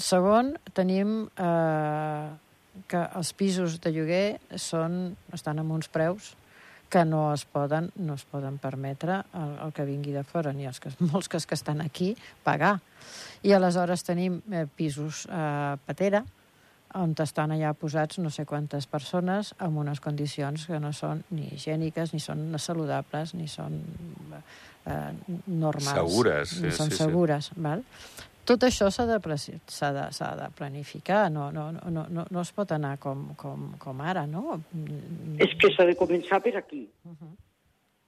Segon, 0.00 0.54
tenim 0.72 1.26
uh, 1.26 2.30
que 2.88 3.02
els 3.18 3.34
pisos 3.36 3.80
de 3.82 3.92
lloguer 3.92 4.26
són, 4.54 5.16
estan 5.34 5.60
amb 5.60 5.74
uns 5.76 5.90
preus 5.90 6.36
que 6.90 7.04
no 7.06 7.30
es 7.32 7.44
poden, 7.46 7.92
no 7.96 8.16
es 8.18 8.26
poden 8.26 8.58
permetre 8.58 9.22
el, 9.38 9.54
el 9.66 9.72
que 9.72 9.86
vingui 9.86 10.12
de 10.12 10.24
fora, 10.26 10.52
ni 10.52 10.66
els 10.68 10.82
que, 10.82 10.92
molts 11.12 11.30
que, 11.30 11.38
que 11.38 11.58
estan 11.58 11.80
aquí, 11.84 12.12
pagar. 12.44 12.78
I 13.46 13.54
aleshores 13.56 14.04
tenim 14.04 14.42
eh, 14.52 14.66
pisos 14.66 15.24
a 15.30 15.46
eh, 15.76 15.80
Patera, 15.86 16.24
on 16.98 17.12
estan 17.22 17.52
allà 17.54 17.70
posats 17.78 18.18
no 18.18 18.32
sé 18.34 18.42
quantes 18.48 18.88
persones 18.90 19.52
amb 19.62 19.78
unes 19.78 20.00
condicions 20.02 20.66
que 20.66 20.80
no 20.82 20.90
són 20.96 21.22
ni 21.30 21.46
higièniques, 21.54 22.10
ni 22.14 22.20
són 22.22 22.48
saludables, 22.58 23.34
ni 23.38 23.46
són 23.48 23.78
eh, 24.34 25.12
normals. 25.46 25.94
Segures, 25.94 26.56
Ni 26.58 26.70
sí, 26.70 26.76
són 26.76 26.90
sí, 26.90 26.96
sí. 26.96 27.02
segures, 27.04 27.52
val? 27.56 27.84
Tot 28.44 28.64
això 28.66 28.88
s'ha 28.90 29.04
de, 29.06 29.18
de, 29.20 30.30
de 30.40 30.48
planificar, 30.56 31.30
no, 31.30 31.50
no, 31.52 31.70
no, 31.72 32.06
no, 32.08 32.24
no 32.30 32.40
es 32.40 32.50
pot 32.52 32.72
anar 32.72 32.96
com, 32.98 33.34
com, 33.36 33.72
com 33.78 34.00
ara, 34.00 34.26
no? 34.26 34.60
És 35.38 35.54
que 35.60 35.70
s'ha 35.76 35.86
de 35.86 35.94
començar 35.96 36.40
per 36.42 36.56
aquí. 36.56 36.88
Uh 37.04 37.12
-huh. 37.12 37.36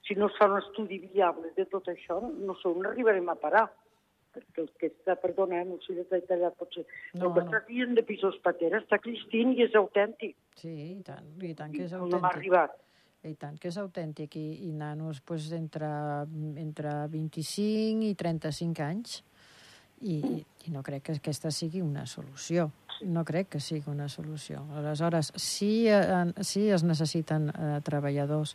Si 0.06 0.14
no 0.14 0.26
es 0.26 0.36
fa 0.38 0.48
un 0.50 0.58
estudi 0.58 0.98
viable 0.98 1.52
de 1.56 1.64
tot 1.66 1.86
això, 1.86 2.20
no 2.20 2.54
sé 2.56 2.68
on 2.68 2.86
arribarem 2.86 3.28
a 3.28 3.34
parar. 3.34 3.70
Perquè 4.32 4.62
el 4.62 4.70
que 4.80 4.86
està, 4.88 5.14
perdona, 5.20 5.62
no 5.64 5.76
sé 5.86 5.94
si 5.94 6.04
t'he 6.08 6.20
tallat 6.22 6.54
potser, 6.56 6.86
No, 7.14 7.26
el 7.28 7.34
que 7.34 7.40
no. 7.40 7.46
està 7.50 7.66
dient 7.68 7.94
de 7.94 8.02
pisos 8.02 8.38
patera 8.42 8.78
està 8.80 8.98
cristint 8.98 9.52
i 9.52 9.62
és 9.62 9.74
autèntic. 9.74 10.34
Sí, 10.56 10.68
i 10.98 11.02
tant, 11.02 11.26
i 11.42 11.54
tant 11.54 11.70
que 11.70 11.84
és 11.84 11.92
No 11.92 11.98
m'ha 11.98 12.04
autèntic. 12.16 12.36
arribat. 12.36 12.70
I 13.24 13.34
tant 13.34 13.58
que 13.60 13.68
és 13.68 13.76
autèntic. 13.78 14.34
I, 14.36 14.68
i 14.68 14.72
nanos 14.72 15.20
pues, 15.20 15.52
entre, 15.52 15.86
entre 16.56 17.06
25 17.08 18.02
i 18.02 18.14
35 18.14 18.82
anys. 18.82 19.22
I, 20.02 20.44
i 20.66 20.70
no 20.74 20.82
crec 20.82 21.02
que 21.08 21.16
aquesta 21.18 21.50
sigui 21.54 21.82
una 21.82 22.06
solució. 22.06 22.70
No 23.02 23.24
crec 23.26 23.48
que 23.56 23.60
sigui 23.60 23.90
una 23.90 24.08
solució. 24.08 24.60
Aleshores, 24.78 25.32
sí, 25.34 25.88
eh, 25.90 26.04
sí 26.46 26.68
es 26.70 26.84
necessiten 26.86 27.48
eh, 27.50 27.80
treballadors. 27.82 28.54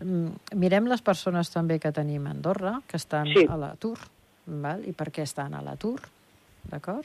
Mm, 0.00 0.56
Mirem 0.56 0.88
les 0.88 1.02
persones 1.04 1.50
també 1.52 1.78
que 1.82 1.92
tenim 1.92 2.26
a 2.26 2.32
Andorra, 2.32 2.78
que 2.88 2.96
estan 2.96 3.28
Sí. 3.34 3.44
a 3.48 3.56
l'atur, 3.60 3.98
val? 4.46 4.86
i 4.88 4.92
per 4.96 5.10
què 5.12 5.22
estan 5.26 5.52
a 5.54 5.60
l'atur, 5.62 5.98
d'acord? 6.70 7.04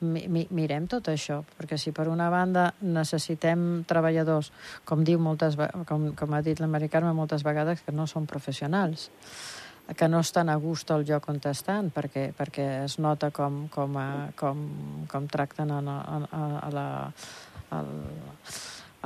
Mi, 0.00 0.26
mi, 0.28 0.46
mirem 0.50 0.86
tot 0.90 1.08
això, 1.08 1.38
perquè 1.56 1.78
si 1.78 1.92
per 1.96 2.08
una 2.12 2.28
banda 2.28 2.74
necessitem 2.82 3.84
treballadors, 3.88 4.50
com 4.84 5.04
diu 5.04 5.18
moltes, 5.22 5.56
com, 5.88 6.10
com 6.18 6.34
ha 6.34 6.42
dit 6.42 6.60
la 6.60 6.66
Mari 6.68 6.88
Carme 6.92 7.14
moltes 7.16 7.42
vegades, 7.46 7.80
que 7.86 7.92
no 7.96 8.04
són 8.06 8.26
professionals, 8.26 9.08
que 9.94 10.08
no 10.08 10.20
estan 10.20 10.48
a 10.50 10.56
gust 10.58 10.90
al 10.90 11.04
lloc 11.06 11.28
on 11.30 11.38
estan, 11.46 11.92
perquè, 11.94 12.32
perquè 12.34 12.66
es 12.84 12.98
nota 12.98 13.30
com, 13.30 13.68
com, 13.70 13.96
a, 14.00 14.08
com, 14.34 14.66
com 15.06 15.28
tracten 15.30 15.70
a, 15.70 15.78
a, 15.78 16.18
a, 16.26 16.42
a 16.66 16.70
la, 16.74 16.86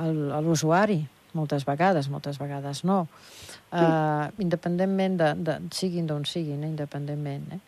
a 0.01 0.41
l'usuari, 0.41 1.03
moltes 1.37 1.65
vegades, 1.67 2.09
moltes 2.09 2.39
vegades 2.41 2.83
no. 2.83 3.05
Uh, 3.71 4.27
independentment 4.43 5.17
de, 5.21 5.31
de 5.47 5.57
siguin 5.71 6.07
d'on 6.09 6.25
siguin, 6.27 6.63
eh, 6.65 6.71
independentment. 6.73 7.45
Eh? 7.55 7.61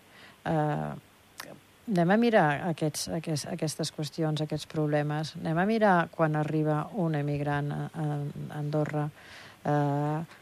Uh, 0.50 1.54
anem 1.94 2.12
a 2.12 2.18
mirar 2.20 2.48
aquests, 2.72 3.08
aquests, 3.20 3.46
aquestes 3.54 3.92
qüestions, 3.96 4.42
aquests 4.44 4.68
problemes. 4.72 5.36
Anem 5.40 5.62
a 5.62 5.66
mirar 5.70 5.96
quan 6.12 6.36
arriba 6.40 6.82
un 7.00 7.16
emigrant 7.20 7.72
a, 7.76 7.82
a 7.88 8.06
Andorra, 8.60 9.10
eh, 9.64 10.42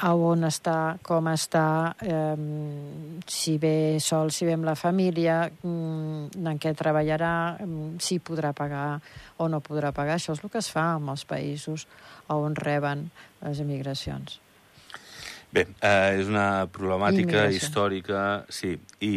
a 0.00 0.10
on 0.16 0.46
està, 0.48 0.96
com 1.04 1.28
està, 1.28 1.94
eh, 2.00 3.20
si 3.28 3.56
ve 3.60 4.00
sol, 4.00 4.32
si 4.32 4.48
ve 4.48 4.54
amb 4.56 4.64
la 4.64 4.74
família, 4.74 5.42
mm, 5.50 6.40
en 6.40 6.58
què 6.58 6.74
treballarà, 6.74 7.58
si 7.98 8.18
podrà 8.18 8.54
pagar 8.54 9.00
o 9.36 9.48
no 9.48 9.60
podrà 9.60 9.92
pagar. 9.92 10.16
Això 10.16 10.32
és 10.32 10.44
el 10.44 10.50
que 10.50 10.58
es 10.58 10.70
fa 10.70 10.96
en 10.96 11.08
els 11.08 11.24
països 11.24 11.86
on 12.28 12.54
reben 12.56 13.10
les 13.42 13.60
emigracions. 13.60 14.40
Bé, 15.50 15.64
eh, 15.82 16.14
és 16.14 16.28
una 16.30 16.68
problemàtica 16.70 17.42
Immigració. 17.42 17.58
històrica, 17.58 18.44
sí, 18.48 18.78
i, 19.02 19.14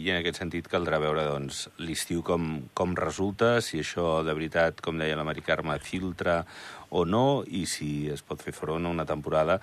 i 0.00 0.08
en 0.08 0.22
aquest 0.22 0.38
sentit 0.40 0.66
caldrà 0.66 0.96
veure 0.98 1.26
doncs, 1.28 1.66
l'estiu 1.76 2.22
com, 2.24 2.62
com 2.72 2.94
resulta, 2.96 3.60
si 3.60 3.82
això 3.82 4.22
de 4.24 4.32
veritat, 4.32 4.80
com 4.80 4.96
deia 4.96 5.18
la 5.18 5.26
Mari 5.28 5.44
Carme, 5.44 5.76
filtra 5.78 6.46
o 6.88 7.04
no, 7.04 7.44
i 7.44 7.66
si 7.68 8.08
es 8.08 8.24
pot 8.24 8.40
fer 8.40 8.56
front 8.56 8.88
a 8.88 8.94
una 8.96 9.04
temporada, 9.04 9.60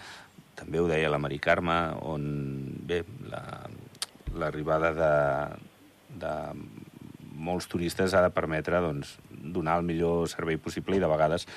també 0.56 0.80
ho 0.80 0.88
deia 0.88 1.12
la 1.12 1.20
Mari 1.22 1.40
Carme, 1.44 1.78
on, 2.02 2.26
bé, 2.88 3.04
la- 3.32 3.70
l'arribada 4.36 4.92
la, 4.96 5.14
de, 6.20 6.26
de 6.26 6.34
molts 7.36 7.68
turistes 7.72 8.16
ha 8.16 8.24
de 8.24 8.32
permetre 8.34 8.80
doncs, 8.84 9.18
donar 9.30 9.80
el 9.80 9.88
millor 9.88 10.28
servei 10.32 10.58
possible 10.58 10.98
i 10.98 11.04
de 11.04 11.12
vegades 11.12 11.48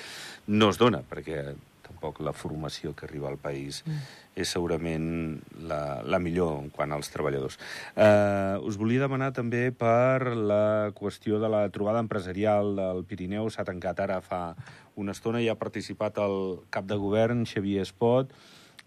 no 0.47 0.69
es 0.71 0.79
dona, 0.79 1.01
perquè 1.07 1.53
tampoc 1.85 2.21
la 2.23 2.33
formació 2.35 2.93
que 2.95 3.07
arriba 3.07 3.27
al 3.29 3.39
país 3.41 3.81
mm. 3.85 4.01
és 4.39 4.51
segurament 4.53 5.39
la, 5.67 6.01
la 6.05 6.19
millor 6.21 6.59
en 6.61 6.69
quant 6.71 6.93
als 6.95 7.09
treballadors. 7.11 7.57
Eh, 7.95 8.55
us 8.63 8.77
volia 8.79 9.03
demanar 9.03 9.31
també 9.35 9.65
per 9.75 10.35
la 10.35 10.91
qüestió 10.95 11.41
de 11.41 11.49
la 11.51 11.65
trobada 11.73 12.03
empresarial 12.03 12.75
del 12.77 13.03
Pirineu. 13.09 13.49
S'ha 13.49 13.67
tancat 13.67 13.99
ara 14.05 14.21
fa 14.23 14.53
una 14.99 15.15
estona 15.15 15.41
i 15.41 15.49
ha 15.49 15.59
participat 15.59 16.21
el 16.23 16.61
cap 16.71 16.87
de 16.87 16.95
govern, 16.99 17.43
Xavier 17.49 17.83
Espot, 17.83 18.31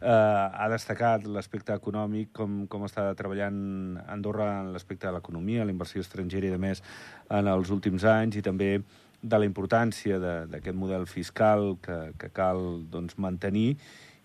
eh, 0.02 0.48
ha 0.52 0.68
destacat 0.72 1.24
l'aspecte 1.30 1.74
econòmic, 1.78 2.32
com, 2.36 2.64
com 2.66 2.84
està 2.88 3.06
treballant 3.18 4.00
Andorra 4.10 4.50
en 4.60 4.72
l'aspecte 4.74 5.06
de 5.06 5.14
l'economia, 5.16 5.64
la 5.64 5.74
inversió 5.74 6.02
estrangera 6.02 6.50
i 6.50 6.52
de 6.52 6.60
més 6.60 6.82
en 7.30 7.48
els 7.52 7.70
últims 7.70 8.04
anys, 8.04 8.36
i 8.36 8.44
també 8.44 8.74
de 9.22 9.38
la 9.38 9.46
importància 9.46 10.18
d'aquest 10.50 10.76
model 10.76 11.06
fiscal 11.06 11.76
que, 11.82 11.98
que 12.18 12.32
cal 12.34 12.82
doncs, 12.90 13.14
mantenir 13.22 13.76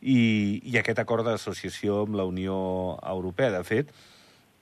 i, 0.02 0.20
i 0.66 0.78
aquest 0.80 1.00
acord 1.02 1.26
d'associació 1.26 2.04
amb 2.08 2.18
la 2.18 2.26
Unió 2.26 2.58
Europea. 3.06 3.52
De 3.54 3.64
fet, 3.68 3.94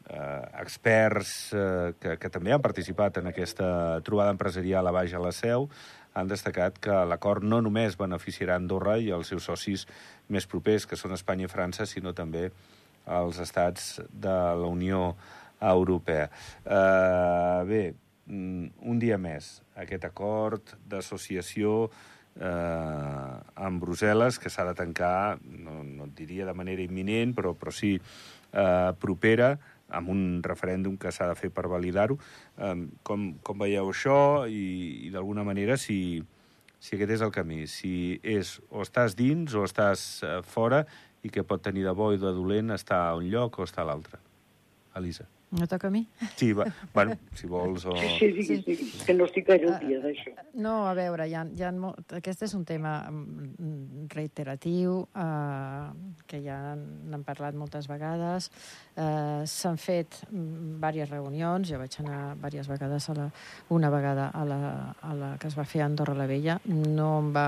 eh, 0.10 0.42
experts 0.62 1.54
eh, 1.56 1.94
que, 2.00 2.18
que 2.20 2.32
també 2.32 2.54
han 2.56 2.64
participat 2.64 3.22
en 3.22 3.32
aquesta 3.32 4.02
trobada 4.04 4.36
empresarial 4.36 4.88
a 4.88 4.96
baix 4.96 5.16
a 5.16 5.24
la 5.24 5.32
Seu 5.36 5.70
han 6.16 6.32
destacat 6.32 6.80
que 6.80 6.96
l'acord 7.10 7.44
no 7.44 7.60
només 7.64 7.98
beneficiarà 8.00 8.56
Andorra 8.56 8.96
i 8.98 9.12
els 9.16 9.32
seus 9.34 9.48
socis 9.52 9.86
més 10.32 10.48
propers, 10.48 10.88
que 10.88 10.98
són 11.00 11.16
Espanya 11.16 11.50
i 11.50 11.52
França, 11.52 11.86
sinó 11.86 12.16
també 12.16 12.48
els 13.06 13.40
estats 13.44 14.00
de 14.10 14.36
la 14.62 14.70
Unió 14.72 15.14
Europea. 15.62 16.30
Eh, 16.64 17.62
bé, 17.68 17.84
mm, 18.26 18.68
un 18.92 19.00
dia 19.00 19.18
més, 19.18 19.62
aquest 19.76 20.08
acord 20.08 20.76
d'associació 20.88 21.90
eh, 22.40 23.36
amb 23.68 23.84
Brussel·les, 23.84 24.40
que 24.40 24.50
s'ha 24.50 24.66
de 24.66 24.76
tancar, 24.76 25.38
no, 25.44 25.84
no 25.84 26.10
et 26.10 26.16
diria 26.18 26.48
de 26.48 26.56
manera 26.56 26.84
imminent, 26.84 27.36
però, 27.36 27.54
però 27.60 27.72
sí 27.72 27.96
eh, 28.00 28.92
propera, 29.00 29.56
amb 29.90 30.10
un 30.10 30.22
referèndum 30.44 30.98
que 30.98 31.12
s'ha 31.14 31.28
de 31.30 31.36
fer 31.40 31.52
per 31.54 31.68
validar-ho. 31.72 32.18
Eh, 32.58 32.76
com, 33.04 33.28
com 33.46 33.66
veieu 33.66 33.92
això 33.92 34.20
i, 34.50 34.66
i 35.08 35.14
d'alguna 35.14 35.46
manera 35.48 35.78
si, 35.78 36.24
si 36.80 36.96
aquest 36.98 37.18
és 37.18 37.26
el 37.26 37.34
camí, 37.36 37.66
si 37.70 38.20
és 38.24 38.58
o 38.70 38.86
estàs 38.86 39.18
dins 39.20 39.54
o 39.54 39.66
estàs 39.68 40.24
eh, 40.24 40.40
fora 40.46 40.86
i 41.26 41.32
que 41.34 41.46
pot 41.46 41.64
tenir 41.66 41.86
de 41.86 41.94
bo 41.98 42.12
i 42.14 42.22
de 42.22 42.34
dolent 42.34 42.74
estar 42.76 43.02
a 43.10 43.16
un 43.18 43.30
lloc 43.32 43.60
o 43.60 43.70
estar 43.70 43.86
a 43.86 43.90
l'altre. 43.92 44.22
Elisa. 44.96 45.26
No 45.56 45.68
toca 45.72 45.88
a 45.88 45.92
mi? 45.92 46.02
Sí, 46.36 46.52
va, 46.54 46.66
bueno, 46.94 47.16
si 47.34 47.48
vols 47.48 47.86
o... 47.88 47.94
Sí, 47.96 48.10
sí, 48.20 48.28
digues, 48.36 48.66
digues, 48.66 49.04
que 49.08 49.14
no 49.16 49.24
estic 49.30 49.46
gaire 49.48 49.70
al 49.72 49.78
dia 49.80 50.02
d'això. 50.04 50.34
No, 50.60 50.74
a 50.90 50.94
veure, 50.98 51.28
hi 51.32 51.36
ha, 51.38 51.46
hi 51.48 51.64
ha 51.64 51.70
molt... 51.72 52.12
aquest 52.18 52.44
és 52.44 52.54
un 52.58 52.66
tema 52.68 52.98
mm, 53.10 54.10
reiteratiu, 54.12 54.98
eh, 55.16 56.20
que 56.28 56.42
ja 56.44 56.58
n'han 56.76 57.24
parlat 57.24 57.56
moltes 57.56 57.88
vegades. 57.88 58.50
Eh, 59.00 59.46
S'han 59.48 59.80
fet 59.80 60.20
mm, 60.28 60.76
diverses 60.76 61.10
reunions, 61.14 61.70
jo 61.72 61.80
vaig 61.80 61.96
anar 62.04 62.22
diverses 62.36 62.68
vegades, 62.74 63.10
a 63.10 63.16
la, 63.22 63.30
una 63.70 63.90
vegada 63.94 64.28
a 64.36 64.44
la, 64.46 64.62
a 65.02 65.14
la 65.16 65.34
que 65.40 65.48
es 65.48 65.56
va 65.58 65.64
fer 65.64 65.86
a 65.86 65.88
Andorra 65.88 66.18
la 66.20 66.28
Vella. 66.28 66.60
No 66.68 67.14
em 67.24 67.32
va... 67.36 67.48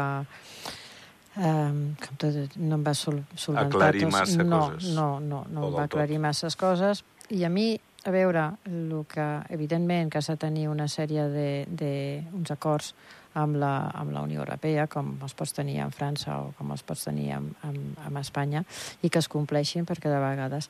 Um, 1.37 1.91
tot, 2.17 2.33
no 2.57 2.79
em 2.79 2.83
va 2.87 2.95
sol, 2.97 3.19
solventar 3.37 3.67
Aclarir 3.91 4.07
tots- 4.07 4.15
massa 4.15 4.43
no, 4.47 4.61
coses. 4.71 4.87
No, 4.95 5.19
no, 5.21 5.43
no 5.51 5.61
O 5.61 5.67
em 5.67 5.75
va 5.75 5.83
tot. 5.83 5.91
aclarir 5.99 6.17
masses 6.23 6.55
coses. 6.57 7.03
I 7.29 7.43
a 7.45 7.49
mi, 7.53 7.75
a 8.07 8.11
veure, 8.11 8.43
el 8.65 8.91
que, 9.11 9.27
evidentment, 9.51 10.09
que 10.13 10.21
s'ha 10.23 10.37
de 10.37 10.45
tenir 10.45 10.67
una 10.71 10.87
sèrie 10.87 11.27
de, 11.27 11.49
de 11.67 11.93
uns 12.31 12.53
acords 12.53 12.93
amb 13.37 13.57
la, 13.59 13.89
amb 13.99 14.13
la 14.15 14.23
Unió 14.23 14.39
Europea, 14.41 14.87
com 14.87 15.11
els 15.21 15.35
pots 15.37 15.51
tenir 15.53 15.81
en 15.83 15.91
França 15.91 16.37
o 16.39 16.53
com 16.57 16.71
els 16.71 16.85
pots 16.87 17.03
tenir 17.09 17.29
amb, 17.35 17.51
amb, 17.67 17.97
amb 18.07 18.21
Espanya, 18.21 18.63
i 19.03 19.11
que 19.11 19.19
es 19.19 19.27
compleixin, 19.29 19.85
perquè 19.85 20.09
de 20.09 20.21
vegades 20.23 20.69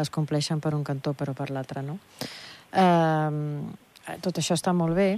es 0.00 0.10
compleixen 0.14 0.64
per 0.64 0.72
un 0.74 0.86
cantó 0.86 1.12
però 1.12 1.36
per 1.36 1.50
l'altre 1.52 1.84
no. 1.84 1.98
Eh, 2.72 4.16
tot 4.24 4.40
això 4.40 4.56
està 4.56 4.72
molt 4.72 4.96
bé, 4.96 5.10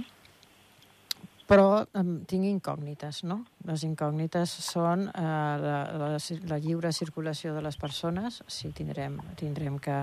però 1.51 1.81
um, 1.99 2.11
tinc 2.23 2.47
incògnites, 2.47 3.25
no? 3.27 3.41
Les 3.67 3.83
incògnites 3.83 4.53
són 4.63 5.09
eh, 5.09 5.21
la, 5.21 5.79
la, 5.99 6.11
la 6.47 6.59
lliure 6.63 6.93
circulació 6.95 7.51
de 7.57 7.63
les 7.65 7.75
persones, 7.77 8.39
si 8.47 8.71
tindrem, 8.75 9.17
tindrem 9.39 9.75
que 9.83 9.97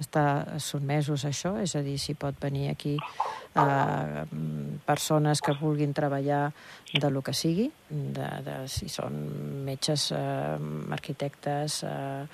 estar 0.00 0.58
sotmesos 0.62 1.24
a 1.24 1.32
això, 1.32 1.56
és 1.62 1.74
a 1.74 1.82
dir, 1.82 1.96
si 1.98 2.14
pot 2.18 2.38
venir 2.42 2.68
aquí 2.70 2.94
eh, 2.94 4.22
persones 4.86 5.42
que 5.42 5.54
vulguin 5.58 5.94
treballar 5.94 6.44
de 6.94 7.10
lo 7.10 7.22
que 7.26 7.34
sigui, 7.34 7.70
de, 7.90 8.28
de, 8.46 8.58
si 8.70 8.86
són 8.90 9.18
metges, 9.66 10.12
eh, 10.14 10.58
arquitectes, 10.94 11.82
eh, 11.90 12.26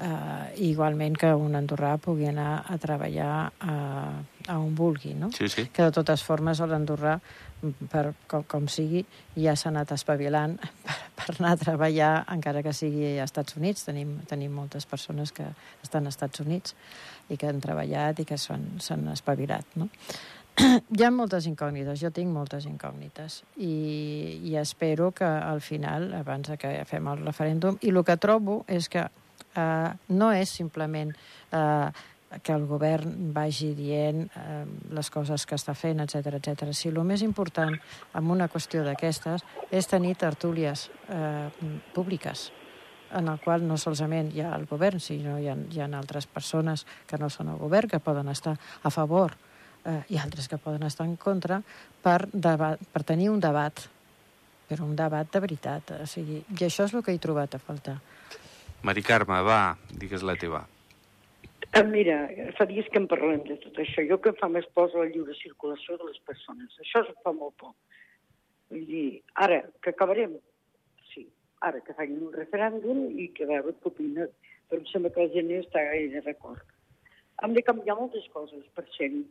eh, 0.00 0.64
igualment 0.66 1.18
que 1.18 1.30
un 1.34 1.54
andorrà 1.58 1.96
pugui 2.02 2.26
anar 2.30 2.64
a 2.66 2.78
treballar 2.80 3.34
a, 3.60 3.76
a 4.48 4.58
on 4.58 4.74
vulgui, 4.74 5.14
no? 5.14 5.30
Sí, 5.36 5.48
sí. 5.48 5.68
que 5.72 5.86
de 5.86 5.94
totes 5.94 6.24
formes 6.26 6.62
l'Andorrà, 6.64 7.18
per, 7.90 8.10
com, 8.30 8.44
com 8.48 8.66
sigui, 8.70 9.04
ja 9.36 9.54
s'ha 9.56 9.70
anat 9.72 9.92
espavilant 9.96 10.56
per, 10.84 10.96
per 11.20 11.36
anar 11.38 11.54
a 11.54 11.60
treballar, 11.60 12.10
encara 12.32 12.64
que 12.66 12.74
sigui 12.76 13.16
a 13.18 13.28
Estats 13.28 13.56
Units. 13.60 13.86
Tenim, 13.88 14.18
tenim 14.30 14.52
moltes 14.56 14.88
persones 14.88 15.32
que 15.36 15.46
estan 15.84 16.06
als 16.06 16.18
Estats 16.18 16.42
Units 16.44 16.76
i 17.30 17.38
que 17.38 17.48
han 17.48 17.62
treballat 17.62 18.20
i 18.20 18.26
que 18.28 18.38
s'han 18.40 19.08
espavilat, 19.12 19.78
no? 19.80 19.90
Hi 20.60 21.04
ha 21.06 21.10
moltes 21.14 21.46
incògnites, 21.46 22.00
jo 22.02 22.10
tinc 22.14 22.32
moltes 22.34 22.66
incògnites 22.68 23.40
i, 23.62 24.40
i 24.50 24.56
espero 24.60 25.12
que 25.16 25.24
al 25.24 25.62
final, 25.64 26.10
abans 26.18 26.50
que 26.60 26.72
fem 26.90 27.08
el 27.08 27.22
referèndum, 27.22 27.78
i 27.86 27.92
el 27.94 28.02
que 28.04 28.18
trobo 28.20 28.64
és 28.68 28.90
que 28.90 29.06
eh, 29.06 29.90
no 30.08 30.32
és 30.34 30.56
simplement 30.60 31.12
eh, 31.14 31.88
que 32.42 32.54
el 32.54 32.66
govern 32.70 33.32
vagi 33.34 33.72
dient 33.74 34.22
eh, 34.38 34.62
les 34.94 35.10
coses 35.10 35.46
que 35.46 35.58
està 35.58 35.74
fent, 35.74 36.00
etc 36.04 36.38
etc. 36.38 36.70
Si 36.76 36.88
el 36.88 37.02
més 37.04 37.24
important 37.26 37.74
en 37.74 38.30
una 38.30 38.48
qüestió 38.48 38.84
d'aquestes 38.86 39.44
és 39.70 39.90
tenir 39.90 40.14
tertúlies 40.18 40.88
eh, 41.08 41.50
públiques 41.94 42.50
en 43.10 43.28
el 43.28 43.40
qual 43.42 43.66
no 43.66 43.76
solament 43.76 44.30
hi 44.30 44.44
ha 44.44 44.54
el 44.54 44.68
govern, 44.70 45.00
sinó 45.02 45.38
hi 45.40 45.48
ha, 45.50 45.56
hi 45.58 45.80
ha 45.82 45.88
altres 45.98 46.28
persones 46.30 46.86
que 47.10 47.18
no 47.18 47.26
són 47.30 47.50
el 47.50 47.58
govern, 47.58 47.90
que 47.90 47.98
poden 47.98 48.30
estar 48.30 48.54
a 48.54 48.90
favor 48.94 49.34
eh, 49.84 50.02
i 50.14 50.18
altres 50.18 50.46
que 50.48 50.58
poden 50.58 50.86
estar 50.86 51.06
en 51.06 51.16
contra, 51.16 51.60
per, 52.02 52.28
debat, 52.32 52.78
per 52.92 53.02
tenir 53.02 53.30
un 53.32 53.40
debat, 53.42 53.82
però 54.70 54.86
un 54.86 54.94
debat 54.94 55.26
de 55.32 55.42
veritat. 55.42 55.96
O 55.98 56.06
sigui, 56.06 56.44
I 56.46 56.66
això 56.68 56.86
és 56.86 56.94
el 56.94 57.02
que 57.02 57.14
he 57.14 57.22
trobat 57.22 57.56
a 57.56 57.62
faltar. 57.62 57.98
Mari 58.86 59.02
Carme, 59.02 59.42
va, 59.42 59.74
digues 59.90 60.22
la 60.22 60.38
teva. 60.38 60.62
Eh, 61.72 61.84
Mira, 61.86 62.16
fa 62.58 62.64
dies 62.66 62.88
que 62.90 62.98
en 62.98 63.06
parlem 63.06 63.44
de 63.46 63.54
tot 63.62 63.76
això. 63.78 64.02
Jo 64.08 64.16
que 64.22 64.32
fa 64.40 64.48
més 64.50 64.66
por 64.74 64.90
la 64.98 65.06
lliure 65.06 65.36
circulació 65.38 65.98
de 66.00 66.08
les 66.08 66.18
persones. 66.26 66.74
Això 66.82 67.04
em 67.04 67.20
fa 67.22 67.32
molt 67.36 67.54
por. 67.62 67.76
Vull 68.72 68.86
dir, 68.88 69.20
ara, 69.44 69.60
que 69.82 69.92
acabarem, 69.94 70.34
sí, 71.12 71.28
ara 71.68 71.82
que 71.86 71.94
facin 71.94 72.18
un 72.26 72.34
referèndum 72.34 73.04
i 73.14 73.28
que 73.36 73.46
a 73.46 73.52
veure 73.52 73.76
què 73.78 73.90
opina, 73.92 74.26
però 74.70 74.82
em 74.82 74.90
sembla 74.90 75.14
que 75.14 75.28
la 75.28 75.34
gent 75.36 75.54
està 75.60 75.86
gaire 75.92 76.24
d'acord. 76.26 76.74
Hem 77.44 77.54
de 77.54 77.66
canviar 77.66 77.98
moltes 78.00 78.26
coses 78.34 78.66
per 78.74 78.86
ser-hi. 78.96 79.22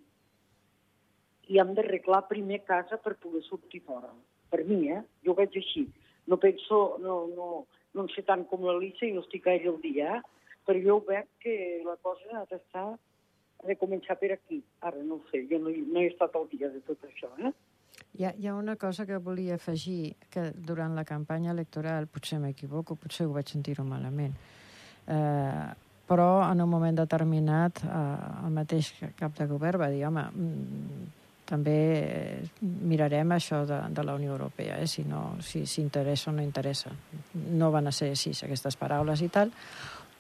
I 1.52 1.60
hem 1.60 1.76
d'arreglar 1.76 2.24
primer 2.32 2.64
casa 2.64 3.02
per 3.04 3.18
poder 3.20 3.44
sortir 3.50 3.84
fora. 3.84 4.16
Per 4.50 4.64
mi, 4.64 4.86
eh? 4.96 5.04
Jo 5.26 5.36
ho 5.36 5.40
veig 5.44 5.60
així. 5.60 5.90
No 6.32 6.40
penso, 6.40 6.98
no, 7.04 7.22
no, 7.36 7.54
no 7.96 8.08
en 8.08 8.12
sé 8.16 8.24
tant 8.24 8.48
com 8.48 8.64
l'Elisa 8.64 9.08
i 9.08 9.16
no 9.16 9.28
estic 9.28 9.44
gaire 9.52 9.74
al 9.74 9.82
dia, 9.84 10.20
eh? 10.20 10.39
Però 10.70 10.82
jo 10.86 11.00
veig 11.08 11.26
que 11.42 11.82
la 11.82 11.98
cosa 12.06 12.44
ha 12.44 12.46
d'estar 12.52 12.92
ha 12.94 13.68
de 13.68 13.76
començar 13.76 14.16
per 14.22 14.30
aquí. 14.36 14.62
Ara 14.86 15.02
no 15.02 15.18
ho 15.18 15.24
sé, 15.32 15.42
jo 15.50 15.58
no, 15.58 15.74
no 15.74 16.04
he 16.04 16.12
estat 16.12 16.38
al 16.38 16.46
dia 16.54 16.70
de 16.70 16.84
tot 16.86 17.02
això, 17.10 17.32
eh? 17.42 17.52
Hi 18.20 18.26
ha, 18.26 18.34
hi 18.38 18.48
ha 18.48 18.56
una 18.56 18.76
cosa 18.80 19.06
que 19.10 19.18
volia 19.18 19.58
afegir, 19.58 20.14
que 20.30 20.50
durant 20.54 20.94
la 20.96 21.04
campanya 21.10 21.52
electoral, 21.52 22.08
potser 22.08 22.40
m'equivoco, 22.40 22.96
potser 23.02 23.28
ho 23.28 23.34
vaig 23.34 23.50
sentir-ho 23.50 23.84
malament, 23.86 24.38
eh, 25.10 25.68
però 26.10 26.30
en 26.46 26.62
un 26.62 26.70
moment 26.70 27.02
determinat 27.02 27.84
eh, 27.84 28.00
el 28.46 28.54
mateix 28.56 28.94
cap 29.20 29.36
de 29.38 29.50
govern 29.50 29.84
va 29.84 29.92
dir, 29.94 30.06
home, 30.08 30.26
mm, 30.30 31.08
també 31.50 31.78
eh, 32.00 32.40
mirarem 32.62 33.36
això 33.36 33.64
de, 33.68 33.82
de 33.94 34.06
la 34.06 34.16
Unió 34.18 34.34
Europea, 34.38 34.80
eh, 34.80 34.88
si, 34.88 35.04
no, 35.10 35.36
si, 35.46 35.66
si 35.66 35.82
interessa 35.82 36.32
o 36.32 36.34
no 36.38 36.46
interessa. 36.46 36.94
No 37.34 37.72
van 37.74 37.90
a 37.90 37.96
ser 37.96 38.14
així 38.14 38.34
aquestes 38.38 38.78
paraules 38.80 39.26
i 39.26 39.30
tal, 39.34 39.54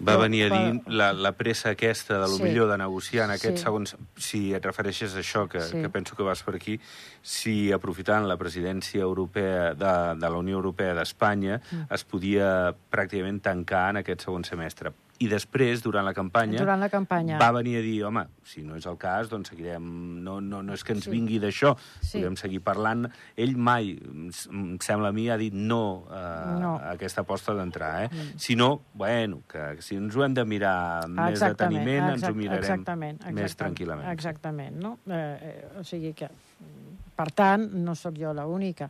Va 0.01 0.13
Però- 0.13 0.22
venir 0.22 0.44
a 0.46 0.50
dir 0.58 0.79
però- 0.79 0.91
la, 0.96 1.12
la 1.13 1.32
pressa 1.34 1.72
aquesta 1.72 2.13
de 2.15 2.22
lo 2.22 2.38
Sí. 2.38 2.44
millor 2.44 2.70
de 2.72 2.77
negociar 2.77 3.25
en 3.25 3.32
aquests 3.32 3.60
Sí. 3.60 3.63
segons, 3.65 3.98
si 4.15 4.53
et 4.53 4.63
refereixes 4.63 5.13
a 5.15 5.20
això, 5.20 5.48
que, 5.50 5.60
Sí. 5.60 5.82
que 5.82 5.89
penso 5.89 6.15
que 6.15 6.24
vas 6.24 6.41
per 6.41 6.56
aquí, 6.56 6.79
si 7.22 7.72
aprofitant 7.74 8.25
la 8.25 8.38
presidència 8.38 9.01
europea 9.01 9.74
de, 9.74 10.15
de 10.15 10.29
la 10.29 10.38
Unió 10.38 10.56
Europea 10.56 10.94
d'Espanya 10.94 11.60
Mm. 11.72 11.94
es 11.94 12.03
podia 12.06 12.74
pràcticament 12.89 13.41
tancar 13.41 13.89
en 13.89 13.98
aquest 13.98 14.22
segon 14.22 14.44
semestre. 14.46 14.94
I 15.20 15.28
després, 15.28 15.82
durant 15.84 16.06
la 16.08 16.14
campanya, 16.16 16.60
Durant 16.62 16.80
la 16.80 16.88
campanya. 16.88 17.38
va 17.42 17.50
venir 17.52 17.76
a 17.76 17.82
dir, 17.84 17.98
home, 18.08 18.22
si 18.48 18.62
no 18.64 18.78
és 18.80 18.86
el 18.88 18.96
cas, 18.98 19.28
doncs 19.28 19.50
seguirem... 19.52 19.84
No, 20.24 20.40
no, 20.40 20.62
no 20.64 20.74
és 20.74 20.84
que 20.88 20.94
ens 20.96 21.04
Sí. 21.04 21.12
vingui 21.12 21.40
d'això, 21.44 21.74
Sí. 22.02 22.20
podem 22.22 22.38
seguir 22.38 22.62
parlant. 22.64 23.10
Ell 23.36 23.58
mai, 23.58 23.98
em 24.00 24.78
sembla 24.80 25.10
a 25.10 25.12
mi, 25.12 25.30
ha 25.30 25.36
dit 25.36 25.54
no, 25.54 26.06
a, 26.10 26.56
No. 26.60 26.76
a 26.78 26.92
aquesta 26.94 27.22
aposta 27.28 27.54
d'entrar, 27.54 28.06
eh? 28.06 28.10
Mm. 28.14 28.38
Si 28.40 28.56
no, 28.56 28.82
bueno, 28.94 29.42
que 29.48 29.82
si 29.82 29.96
ens 29.98 30.16
ho 30.16 30.24
hem 30.24 30.34
de 30.34 30.46
mirar 30.46 31.04
amb 31.04 31.20
més 31.20 31.40
deteniment, 31.40 32.14
ens 32.14 32.24
ho 32.24 32.34
mirarem 32.34 32.60
exactament, 32.64 33.20
més 33.20 33.28
exactament, 33.28 33.58
tranquil·lament. 33.76 34.12
Exactament, 34.14 34.76
no? 34.82 35.00
Eh, 35.06 35.38
eh, 35.42 35.80
o 35.80 35.84
sigui 35.84 36.14
que, 36.14 36.30
per 37.16 37.32
tant, 37.32 37.74
no 37.74 37.94
sóc 37.96 38.16
jo 38.16 38.32
l'única. 38.34 38.90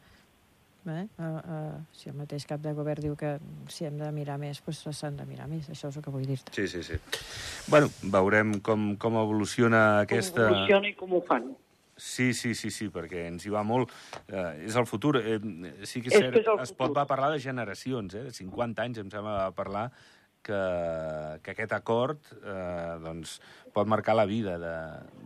Eh? 0.88 1.06
Uh, 1.20 1.24
uh, 1.24 1.80
si 1.92 2.10
el 2.10 2.16
mateix 2.16 2.46
cap 2.48 2.62
de 2.64 2.72
govern 2.74 3.04
diu 3.04 3.16
que 3.20 3.34
si 3.68 3.86
hem 3.86 3.98
de 4.00 4.10
mirar 4.16 4.38
més, 4.40 4.62
doncs 4.66 5.00
s'han 5.00 5.18
de 5.20 5.26
mirar 5.28 5.50
més. 5.52 5.68
Això 5.70 5.92
és 5.92 5.98
el 6.00 6.06
que 6.06 6.14
vull 6.14 6.26
dir-te. 6.26 6.54
Sí, 6.56 6.68
sí, 6.72 6.84
sí. 6.84 7.00
Bueno, 7.68 7.90
veurem 8.04 8.60
com, 8.66 8.94
com 9.02 9.20
evoluciona 9.22 10.02
aquesta... 10.06 10.46
Com 10.48 10.56
evoluciona 10.56 10.88
i 10.88 10.96
com 10.96 11.18
ho 11.18 11.24
fan. 11.28 11.50
Sí, 12.00 12.34
sí, 12.34 12.54
sí, 12.56 12.72
sí, 12.72 12.88
perquè 12.88 13.26
ens 13.28 13.44
hi 13.44 13.52
va 13.52 13.66
molt. 13.68 13.92
Eh, 14.32 14.70
és 14.70 14.78
el 14.80 14.88
futur. 14.88 15.18
Eh, 15.20 15.36
sí 15.84 16.00
que 16.00 16.08
és, 16.08 16.16
És 16.16 16.22
cert, 16.24 16.38
que 16.38 16.46
és 16.46 16.48
el 16.48 16.64
es 16.64 16.72
pot 16.72 16.96
va 16.96 17.04
parlar 17.10 17.34
de 17.34 17.42
generacions, 17.44 18.16
eh? 18.16 18.24
de 18.30 18.32
50 18.32 18.86
anys, 18.88 19.02
em 19.04 19.12
sembla, 19.12 19.36
va 19.50 19.52
parlar 19.58 19.90
que, 20.42 20.60
que 21.44 21.52
aquest 21.52 21.74
acord 21.76 22.32
eh, 22.40 22.96
doncs, 23.04 23.40
pot 23.76 23.90
marcar 23.92 24.16
la 24.16 24.26
vida 24.30 24.56
de, 24.62 24.76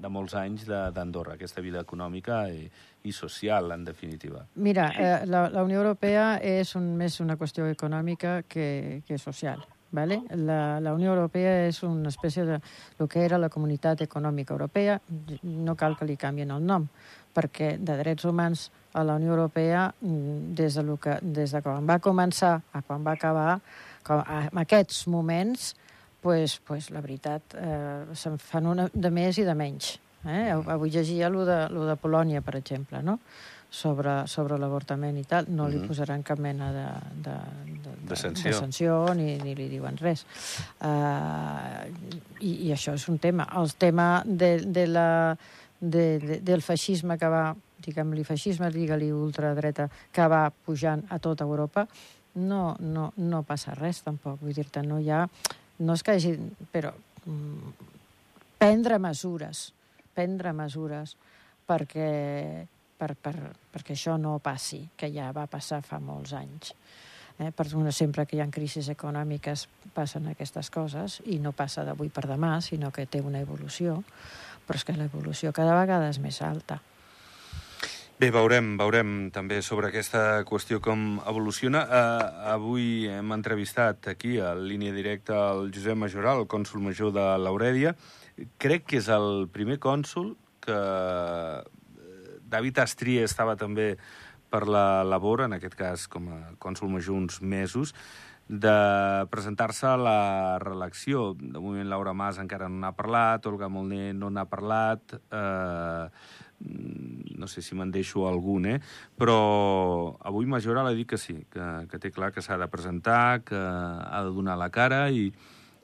de 0.02 0.10
molts 0.10 0.34
anys 0.40 0.66
de- 0.66 0.88
d'Andorra, 0.96 1.38
aquesta 1.38 1.62
vida 1.62 1.84
econòmica 1.86 2.48
i, 2.50 2.66
i 3.04 3.12
social, 3.12 3.72
en 3.72 3.84
definitiva. 3.86 4.46
Mira, 4.56 4.89
eh, 4.98 5.26
la, 5.28 5.50
la 5.50 5.63
Unió 5.63 5.82
Europea 5.84 6.38
és 6.39 6.76
un, 6.80 6.94
més 6.98 7.20
una 7.20 7.38
qüestió 7.38 7.68
econòmica 7.68 8.42
que, 8.48 9.04
que 9.08 9.18
social. 9.18 9.63
¿vale? 9.94 10.24
La, 10.32 10.80
la 10.82 10.94
Unió 10.94 11.13
Europea 11.13 11.68
és 11.68 11.84
una 11.86 12.10
espècie 12.10 12.44
de 12.44 12.58
el 13.00 13.08
que 13.08 13.22
era 13.24 13.38
la 13.38 13.52
Comunitat 13.54 14.02
Econòmica 14.02 14.56
Europea. 14.56 14.98
No 15.44 15.76
cal 15.78 15.96
que 15.96 16.08
li 16.10 16.18
canvien 16.18 16.52
el 16.52 16.66
nom, 16.66 16.88
perquè 17.34 17.76
de 17.78 17.98
drets 18.02 18.26
humans 18.26 18.72
a 18.94 19.04
la 19.06 19.16
Unió 19.22 19.36
Europea, 19.38 19.86
mm, 20.02 20.56
des 20.58 20.76
de, 20.76 20.84
lo 20.84 20.98
que, 20.98 21.20
des 21.22 21.54
de 21.54 21.62
quan 21.62 21.86
va 21.88 22.00
començar 22.02 22.56
a 22.74 22.82
quan 22.82 23.06
va 23.06 23.13
acabar, 23.13 23.60
com, 24.04 24.26
en 24.26 24.63
aquests 24.66 25.06
moments, 25.08 25.76
pues, 26.22 26.60
pues, 26.66 26.89
la 26.89 27.02
veritat, 27.02 27.54
eh, 27.54 28.16
se'n 28.16 28.39
fan 28.39 28.68
una 28.68 28.89
de 28.94 29.12
més 29.12 29.38
i 29.38 29.46
de 29.46 29.54
menys. 29.54 30.00
Eh? 30.26 30.52
Avui 30.52 30.90
llegia 30.90 31.30
lo 31.30 31.46
de, 31.46 31.68
lo 31.70 31.86
de 31.86 31.96
Polònia, 31.96 32.42
per 32.42 32.56
exemple, 32.56 33.02
no? 33.04 33.20
sobre, 33.74 34.28
sobre 34.30 34.60
l'avortament 34.62 35.16
i 35.18 35.24
tal. 35.26 35.48
No 35.50 35.66
li 35.68 35.80
Mhm. 35.80 35.88
posaran 35.90 36.22
cap 36.22 36.38
mena 36.38 36.68
de, 36.72 36.84
de, 37.26 37.38
de, 37.82 37.94
De 38.10 38.16
sanció. 38.16 38.52
de 38.52 38.54
sanció 38.54 38.98
ni, 39.16 39.38
ni 39.42 39.56
li 39.58 39.66
diuen 39.68 39.98
res. 39.98 40.26
Uh, 40.78 41.90
i, 42.40 42.68
I 42.68 42.72
això 42.76 42.94
és 42.94 43.08
un 43.10 43.18
tema. 43.18 43.48
El 43.58 43.74
tema 43.82 44.22
de, 44.26 44.60
de 44.60 44.86
la, 44.88 45.36
de, 45.80 46.20
de, 46.20 46.40
del 46.46 46.62
feixisme 46.62 47.18
que 47.18 47.28
va, 47.34 47.56
diguem-li 47.84 48.24
feixisme, 48.24 48.70
digue-li 48.72 49.10
ultradreta, 49.12 49.90
que 50.14 50.28
va 50.30 50.46
pujant 50.52 51.02
a 51.10 51.18
tota 51.20 51.44
Europa, 51.44 51.88
no, 52.36 52.76
no, 52.80 53.12
no 53.18 53.42
passa 53.44 53.74
res, 53.74 54.04
tampoc. 54.06 54.38
Vull 54.42 54.54
dir-te, 54.54 54.84
no 54.86 55.00
hi 55.02 55.10
ha... 55.10 55.26
No 55.80 55.98
és 55.98 56.04
que 56.06 56.14
hagi... 56.14 56.36
Però 56.72 56.94
mm, 57.26 57.74
prendre 58.62 59.00
mesures, 59.02 59.72
prendre 60.13 60.54
mesures 60.54 61.15
perquè, 61.67 62.10
per, 62.99 63.13
per, 63.15 63.36
perquè 63.73 63.95
això 63.95 64.17
no 64.21 64.38
passi, 64.43 64.84
que 64.97 65.10
ja 65.13 65.32
va 65.36 65.47
passar 65.52 65.82
fa 65.86 65.99
molts 66.04 66.36
anys. 66.38 66.73
Eh? 67.39 67.49
Per 67.52 67.65
sempre 67.91 68.26
que 68.26 68.38
hi 68.38 68.41
ha 68.43 68.49
crisis 68.54 68.89
econòmiques 68.93 69.67
passen 69.93 70.28
aquestes 70.30 70.69
coses 70.69 71.19
i 71.26 71.39
no 71.39 71.52
passa 71.52 71.84
d'avui 71.84 72.10
per 72.13 72.28
demà, 72.30 72.60
sinó 72.62 72.91
que 72.91 73.08
té 73.08 73.21
una 73.21 73.41
evolució, 73.41 74.04
però 74.67 74.78
és 74.78 74.86
que 74.86 74.97
l'evolució 74.97 75.52
cada 75.52 75.76
vegada 75.80 76.10
és 76.10 76.19
més 76.19 76.41
alta. 76.41 76.80
Bé, 78.24 78.30
veurem, 78.32 78.78
veurem 78.80 79.08
també 79.36 79.58
sobre 79.60 79.90
aquesta 79.90 80.46
qüestió 80.48 80.78
com 80.80 81.18
evoluciona. 81.28 81.82
Uh, 81.84 82.22
avui 82.54 82.86
hem 83.12 83.34
entrevistat 83.36 84.08
aquí, 84.08 84.38
a 84.40 84.54
línia 84.56 84.94
directa, 84.96 85.42
el 85.52 85.74
Josep 85.76 86.00
Majoral, 86.00 86.46
el 86.46 86.48
cònsul 86.48 86.80
major 86.86 87.12
de 87.12 87.26
l'Aurèdia. 87.44 87.92
Crec 88.64 88.86
que 88.88 89.02
és 89.02 89.10
el 89.12 89.50
primer 89.52 89.76
cònsul 89.84 90.30
que 90.64 90.78
eh, 90.78 92.38
David 92.56 92.80
Astria 92.86 93.28
estava 93.28 93.58
també 93.60 93.90
per 94.48 94.64
la 94.72 95.04
labor, 95.04 95.44
en 95.44 95.58
aquest 95.60 95.76
cas 95.76 96.08
com 96.08 96.32
a 96.32 96.40
cònsul 96.64 96.96
major 96.96 97.20
uns 97.20 97.42
mesos, 97.44 97.92
de 98.54 99.26
presentar-se 99.34 99.88
a 99.88 99.98
la 99.98 100.60
reelecció. 100.62 101.34
De 101.34 101.60
moment 101.60 101.89
Laura 101.89 102.13
Mas 102.13 102.38
encara 102.38 102.70
no 102.70 102.78
n'ha 102.84 102.94
parlat, 102.94 103.46
Olga 103.50 103.70
Molner 103.70 104.13
no 104.13 104.30
n'ha 104.30 104.46
parlat, 104.46 105.16
eh, 105.34 106.06
no 106.63 107.50
sé 107.50 107.63
si 107.66 107.76
me'n 107.76 107.92
deixo 107.92 108.28
algun, 108.30 108.68
eh? 108.70 108.78
però 109.18 110.16
avui 110.22 110.46
Majoral 110.46 110.88
ha 110.88 110.94
dit 110.96 111.10
que 111.10 111.18
sí, 111.18 111.42
que, 111.52 111.66
que 111.89 112.00
té 112.00 112.13
clar 112.13 112.32
que 112.32 112.46
s'ha 112.46 112.60
de 112.62 112.70
presentar, 112.72 113.42
que 113.44 113.58
ha 113.58 114.22
de 114.24 114.32
donar 114.38 114.56
la 114.62 114.70
cara 114.70 115.10
i, 115.10 115.32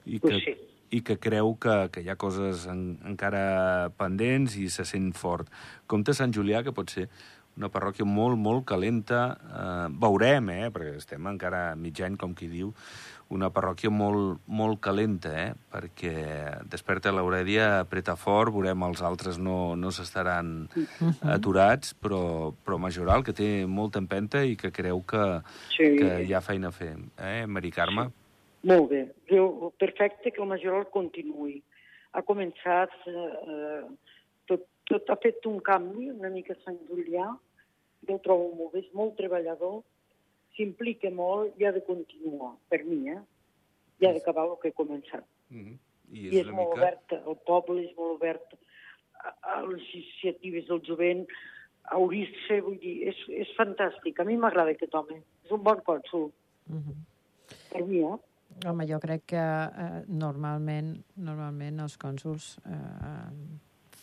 i 0.06 0.22
que, 0.22 0.38
sí. 0.38 0.56
i 0.94 1.02
que 1.02 1.18
creu 1.18 1.56
que, 1.60 1.90
que 1.92 2.06
hi 2.06 2.14
ha 2.14 2.20
coses 2.22 2.68
en, 2.70 3.00
encara 3.10 3.90
pendents 3.98 4.56
i 4.62 4.70
se 4.70 4.86
sent 4.86 5.12
fort. 5.18 5.50
Compte 5.90 6.14
Sant 6.14 6.32
Julià, 6.38 6.62
que 6.64 6.76
pot 6.76 6.94
ser 6.94 7.10
una 7.58 7.70
parròquia 7.70 8.06
molt, 8.06 8.38
molt 8.38 8.66
calenta. 8.66 9.38
Eh, 9.40 9.88
veurem, 10.00 10.50
eh, 10.50 10.70
perquè 10.72 10.96
estem 10.98 11.26
encara 11.28 11.76
mig 11.76 12.00
any, 12.02 12.16
com 12.18 12.34
qui 12.36 12.48
diu, 12.48 12.74
una 13.30 13.50
parròquia 13.54 13.92
molt, 13.94 14.40
molt 14.48 14.80
calenta, 14.82 15.30
eh, 15.30 15.54
perquè 15.72 16.14
desperta 16.70 17.12
l'Aurèdia, 17.12 17.82
apreta 17.82 18.16
fort, 18.16 18.54
veurem 18.54 18.82
els 18.88 19.02
altres 19.02 19.38
no, 19.38 19.76
no 19.76 19.92
s'estaran 19.92 20.68
aturats, 21.22 21.94
però, 21.94 22.54
però 22.66 22.80
Majoral, 22.82 23.24
que 23.24 23.34
té 23.34 23.66
molta 23.68 24.00
empenta 24.00 24.44
i 24.46 24.56
que 24.56 24.72
creu 24.72 25.04
que, 25.06 25.26
Sí. 25.76 25.96
que 26.00 26.24
hi 26.26 26.34
ha 26.34 26.42
feina 26.42 26.70
a 26.70 26.72
fer. 26.72 26.96
Eh, 27.18 27.46
Mari 27.46 27.72
Carme? 27.72 28.10
Molt 28.64 28.90
bé. 28.90 29.06
Jo, 29.30 29.72
perfecte 29.80 30.32
que 30.32 30.42
el 30.42 30.48
Majoral 30.50 30.90
continuï. 30.92 31.62
Ha 32.14 32.24
començat, 32.26 32.90
eh, 33.06 33.84
tot, 34.90 35.10
ha 35.10 35.18
fet 35.22 35.46
un 35.50 35.60
canvi, 35.66 36.10
una 36.12 36.32
mica 36.34 36.58
Sant 36.64 36.80
Julià, 36.90 37.28
jo 38.08 38.16
ho 38.16 38.22
trobo 38.26 38.50
molt 38.58 38.74
bé, 38.74 38.84
és 38.86 38.94
molt 38.98 39.18
treballador, 39.20 39.82
s'implica 40.56 41.12
molt 41.14 41.60
i 41.60 41.68
ha 41.68 41.74
de 41.76 41.84
continuar, 41.88 42.56
per 42.72 42.82
mi, 42.88 43.04
eh? 43.14 43.22
i 44.00 44.08
ha 44.08 44.14
d'acabar 44.16 44.48
el 44.48 44.58
que 44.62 44.72
he 44.72 44.80
començat. 44.80 45.26
Mm 45.50 45.62
-hmm. 45.64 45.78
I 46.12 46.28
I 46.34 46.40
és 46.40 46.50
molt 46.50 46.74
obert, 46.78 47.12
el 47.12 47.38
poble 47.46 47.84
és 47.84 47.94
molt 47.98 48.18
obert 48.18 48.56
a, 49.24 49.30
a 49.54 49.62
les 49.68 49.84
iniciatives 49.94 50.66
del 50.68 50.82
jovent, 50.88 51.28
a 51.84 51.98
obrir-se, 51.98 52.62
vull 52.62 52.80
dir, 52.80 52.96
és, 53.10 53.20
és 53.30 53.52
fantàstic. 53.58 54.20
A 54.20 54.24
mi 54.24 54.38
m'agrada 54.38 54.72
aquest 54.72 54.94
home, 54.96 55.22
és 55.46 55.52
un 55.52 55.64
bon 55.64 55.82
cònsul. 55.86 56.32
Mhm. 56.66 56.96
Per 57.72 57.86
mi, 57.86 58.02
eh? 58.02 58.18
Home, 58.66 58.86
jo 58.88 59.00
crec 59.00 59.26
que 59.26 59.46
eh, 59.84 60.04
normalment, 60.08 61.04
normalment 61.16 61.80
els 61.80 61.98
cònsuls 61.98 62.58
eh, 62.66 63.30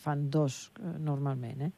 fan 0.07 0.29
dos, 0.31 0.71
eh, 0.79 0.97
normalment, 1.03 1.67
eh? 1.67 1.71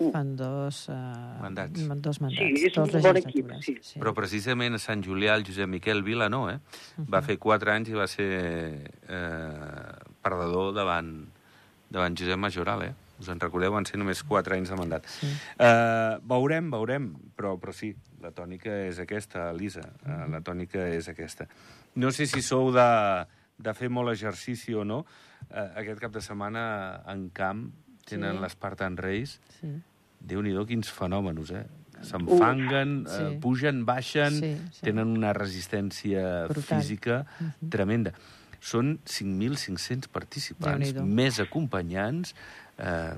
Fan 0.00 0.30
dos, 0.34 0.88
eh, 0.88 0.94
Mandats. 1.42 1.82
dos 2.00 2.20
mandats. 2.24 2.40
Sí, 2.40 2.66
és 2.66 2.72
dos 2.72 2.94
un 2.94 3.02
bon 3.04 3.18
equip, 3.20 3.50
sí. 3.60 3.76
sí. 3.84 3.98
Però 4.00 4.14
precisament 4.16 4.74
a 4.74 4.80
Sant 4.80 5.04
Julià 5.04 5.34
el 5.36 5.44
Josep 5.44 5.68
Miquel 5.68 6.00
Vila 6.02 6.30
no, 6.32 6.46
eh? 6.48 6.56
Va 7.12 7.20
fer 7.22 7.36
quatre 7.38 7.74
anys 7.74 7.92
i 7.92 7.98
va 7.98 8.08
ser 8.08 8.30
eh, 9.04 9.92
perdedor 10.24 10.72
davant, 10.74 11.12
davant 11.92 12.16
Josep 12.16 12.40
Majoral, 12.40 12.86
eh? 12.88 12.94
Us 13.20 13.28
en 13.28 13.40
recordeu? 13.42 13.74
Van 13.74 13.84
ser 13.84 14.00
només 14.00 14.22
quatre 14.24 14.56
anys 14.56 14.72
de 14.72 14.80
mandat. 14.80 15.08
Sí. 15.18 15.28
Eh, 15.60 16.14
veurem, 16.32 16.70
veurem, 16.72 17.10
però, 17.36 17.58
però 17.60 17.74
sí, 17.76 17.92
la 18.24 18.32
tònica 18.32 18.72
és 18.86 19.02
aquesta, 19.04 19.50
Elisa. 19.52 19.84
Eh, 20.00 20.22
la 20.32 20.40
tònica 20.40 20.88
és 20.88 21.10
aquesta. 21.12 21.44
No 22.00 22.08
sé 22.16 22.24
si 22.30 22.40
sou 22.40 22.72
de, 22.72 22.88
de 23.60 23.76
fer 23.76 23.92
molt 23.92 24.14
exercici 24.16 24.72
o 24.72 24.86
no. 24.88 25.04
Eh, 25.50 25.68
aquest 25.82 26.00
cap 26.00 26.12
de 26.12 26.20
setmana 26.20 27.02
en 27.10 27.28
camp 27.30 27.70
tenen 28.06 28.36
Sí. 28.36 28.42
l'Espartan 28.42 28.96
Reis. 28.96 29.40
Sí. 29.60 29.68
Déu-n'hi-do 30.20 30.66
quins 30.66 30.90
fenòmenos, 30.92 31.50
eh? 31.52 31.64
S'enfanguen, 32.02 33.06
Sí. 33.08 33.22
eh, 33.22 33.38
pugen, 33.40 33.84
baixen, 33.84 34.32
Sí, 34.38 34.56
sí. 34.72 34.80
tenen 34.82 35.08
una 35.08 35.32
resistència 35.32 36.46
Brutal. 36.48 36.80
física 36.80 37.26
tremenda. 37.68 38.12
Són 38.60 38.98
5.500 39.04 40.08
participants, 40.08 40.94
més 41.02 41.40
acompanyants, 41.40 42.34
eh, 42.78 43.14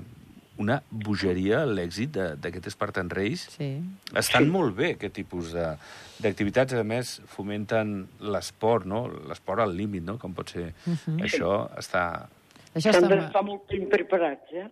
una 0.61 0.81
bogeria 0.91 1.63
l'èxit 1.65 2.11
de- 2.13 2.35
d'aquest 2.37 2.69
Spartan 2.69 3.09
Race. 3.09 3.49
Sí. 3.57 3.71
Estan 4.15 4.49
molt 4.49 4.75
bé 4.77 4.91
aquest 4.93 5.13
tipus 5.15 5.51
de- 5.53 5.77
d'activitats, 6.21 6.73
a 6.73 6.83
més 6.83 7.21
fomenten 7.25 8.07
l'esport, 8.19 8.85
no? 8.85 9.07
l'esport 9.29 9.61
al 9.61 9.75
límit, 9.75 10.03
no? 10.03 10.17
com 10.19 10.33
pot 10.33 10.49
ser 10.49 10.73
això, 11.19 11.69
està... 11.77 12.27
Això 12.75 12.89
està... 12.89 13.07
d'estar 13.09 13.43
molt 13.45 13.67
ben 13.69 13.87
preparats, 13.89 14.53
eh? 14.53 14.67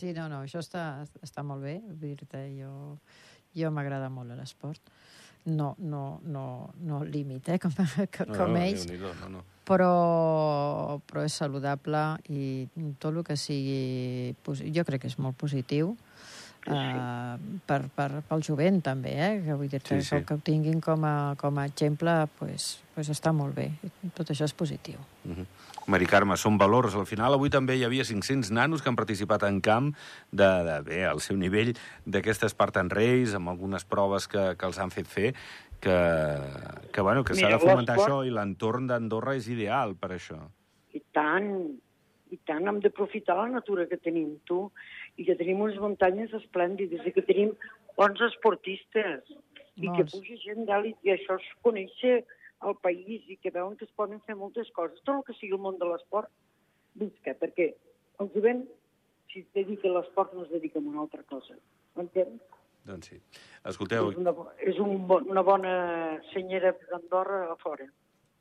Sí, 0.00 0.12
no, 0.12 0.28
no, 0.28 0.42
això 0.44 0.58
està, 0.60 1.04
està 1.22 1.42
molt 1.46 1.62
bé, 1.62 1.78
dir-te, 2.00 2.44
jo, 2.58 2.98
jo 3.54 3.70
m'agrada 3.70 4.08
molt 4.10 4.32
l'esport. 4.36 4.80
No, 5.46 5.74
no, 5.78 6.20
no, 6.24 6.72
no 6.80 7.02
límit, 7.04 7.48
eh, 7.52 7.58
com, 7.58 7.70
com 7.72 8.32
No, 8.32 8.46
no, 8.48 8.56
ells, 8.56 8.86
Déu-n'hi-do, 8.86 9.12
no, 9.20 9.28
no. 9.38 9.44
Però, 9.66 11.00
però 11.08 11.24
és 11.24 11.36
saludable 11.40 12.04
i 12.28 12.66
tot 12.98 13.14
el 13.14 13.24
que 13.26 13.36
sigui... 13.40 14.34
Jo 14.74 14.84
crec 14.84 15.04
que 15.04 15.12
és 15.12 15.18
molt 15.18 15.38
positiu 15.40 15.94
eh, 16.66 17.36
per, 17.66 17.80
per, 17.94 18.08
pel 18.28 18.44
jovent 18.44 18.80
també, 18.84 19.14
eh? 19.16 19.32
que 19.44 19.58
vull 19.58 19.70
dir-te 19.70 20.00
Sí, 20.00 20.08
sí. 20.08 20.22
que, 20.24 20.36
ho 20.36 20.42
tinguin 20.44 20.80
com 20.84 21.04
a, 21.04 21.34
com 21.40 21.58
a 21.58 21.66
exemple 21.68 22.14
pues, 22.38 22.78
pues 22.94 23.10
està 23.12 23.34
molt 23.36 23.54
bé. 23.56 23.70
Tot 24.16 24.30
això 24.30 24.48
és 24.48 24.56
positiu. 24.56 24.98
Uh 25.24 25.36
-huh. 25.36 25.46
Mari 25.86 26.06
Carme, 26.06 26.36
són 26.36 26.56
valors. 26.56 26.94
Al 26.94 27.04
final, 27.06 27.34
avui 27.34 27.50
també 27.50 27.76
hi 27.76 27.84
havia 27.84 28.04
500 28.04 28.50
nanos 28.50 28.80
que 28.80 28.88
han 28.88 28.96
participat 28.96 29.42
en 29.42 29.60
camp 29.60 29.94
de, 30.30 30.48
de 30.64 30.80
bé, 30.80 31.04
al 31.04 31.20
seu 31.20 31.36
nivell 31.36 31.76
d'aquesta 32.06 32.48
Spartan 32.48 32.88
Race, 32.88 33.36
amb 33.36 33.48
algunes 33.48 33.84
proves 33.84 34.26
que, 34.26 34.56
que 34.56 34.66
els 34.66 34.78
han 34.78 34.90
fet 34.90 35.06
fer, 35.06 35.34
que, 35.84 35.98
que, 36.92 37.00
bueno, 37.04 37.24
que 37.24 37.36
s'ha 37.36 37.50
de 37.52 37.60
fomentar 37.60 37.98
això 37.98 38.20
i 38.24 38.32
l'entorn 38.32 38.88
d'Andorra 38.88 39.36
és 39.38 39.48
ideal 39.52 39.94
per 40.00 40.14
això. 40.16 40.38
I 40.96 41.02
tant, 41.16 41.50
i 42.32 42.38
tant, 42.48 42.68
hem 42.70 42.80
d'aprofitar 42.84 43.36
la 43.42 43.50
natura 43.58 43.86
que 43.90 44.00
tenim, 44.00 44.38
tu, 44.48 44.62
i 45.20 45.26
que 45.28 45.36
tenim 45.40 45.60
unes 45.66 45.80
muntanyes 45.82 46.32
esplèndides, 46.40 47.04
i 47.04 47.12
que 47.16 47.26
tenim 47.28 47.52
bons 47.98 48.22
esportistes, 48.30 49.28
i 49.76 49.84
que 49.90 50.06
Molts. 50.06 50.14
puja 50.14 50.38
gent 50.46 50.64
d'èlit, 50.70 50.96
i 51.04 51.12
això 51.14 51.36
és 51.42 51.50
conèixer 51.66 52.16
el 52.64 52.78
país, 52.80 53.28
i 53.28 53.36
que 53.42 53.52
veuen 53.52 53.76
que 53.76 53.84
es 53.84 53.94
poden 53.98 54.22
fer 54.24 54.38
moltes 54.40 54.70
coses. 54.72 55.02
Tot 55.04 55.18
el 55.18 55.26
que 55.28 55.36
sigui 55.36 55.58
el 55.58 55.62
món 55.66 55.76
de 55.82 55.90
l'esport, 55.90 56.32
visca, 56.98 57.34
perquè 57.36 57.72
el 58.22 58.30
jovent, 58.32 58.64
si 59.32 59.42
es 59.42 59.48
dedica 59.58 59.90
a 59.90 59.98
l'esport, 59.98 60.32
no 60.32 60.46
es 60.46 60.52
dedica 60.54 60.80
a 60.80 60.86
una 60.86 61.02
altra 61.04 61.26
cosa. 61.28 61.58
M'entens? 61.98 62.53
Doncs 62.84 63.06
sí. 63.08 63.20
Escolteu, 63.64 64.10
És, 64.12 64.16
una, 64.20 64.32
és 64.60 64.78
un, 64.82 65.06
una 65.30 65.42
bona 65.42 65.74
senyera 66.32 66.74
d'Andorra 66.90 67.46
a 67.52 67.56
fora. 67.56 67.86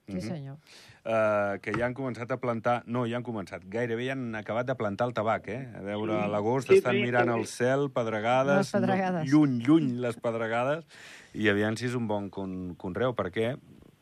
Sí, 0.06 0.20
senyor. 0.20 0.58
eh, 1.06 1.60
que 1.64 1.72
ja 1.78 1.86
han 1.86 1.94
començat 1.96 2.30
a 2.32 2.38
plantar... 2.38 2.82
No, 2.92 3.06
ja 3.08 3.16
han 3.16 3.24
començat. 3.24 3.64
Gairebé 3.72 4.10
ja 4.10 4.18
han 4.18 4.36
acabat 4.36 4.68
de 4.68 4.76
plantar 4.76 5.08
el 5.08 5.14
tabac, 5.16 5.48
eh? 5.48 5.62
A 5.80 5.82
veure, 5.86 6.12
Sí. 6.12 6.24
a 6.26 6.28
l'agost 6.28 6.68
Sí, 6.68 6.76
estan 6.82 6.98
sí, 6.98 7.04
mirant 7.08 7.32
sí. 7.32 7.38
el 7.40 7.46
cel, 7.48 7.86
pedregades... 7.96 8.58
Les 8.58 8.72
pedregades. 8.76 9.24
No, 9.24 9.32
lluny, 9.32 9.62
lluny, 9.64 9.88
les 10.04 10.20
pedregades. 10.20 10.84
I 11.34 11.48
aviam 11.50 11.78
si 11.80 11.86
és 11.88 11.96
un 11.96 12.06
bon 12.12 12.28
con 12.30 12.76
conreu, 12.76 13.16
perquè, 13.16 13.54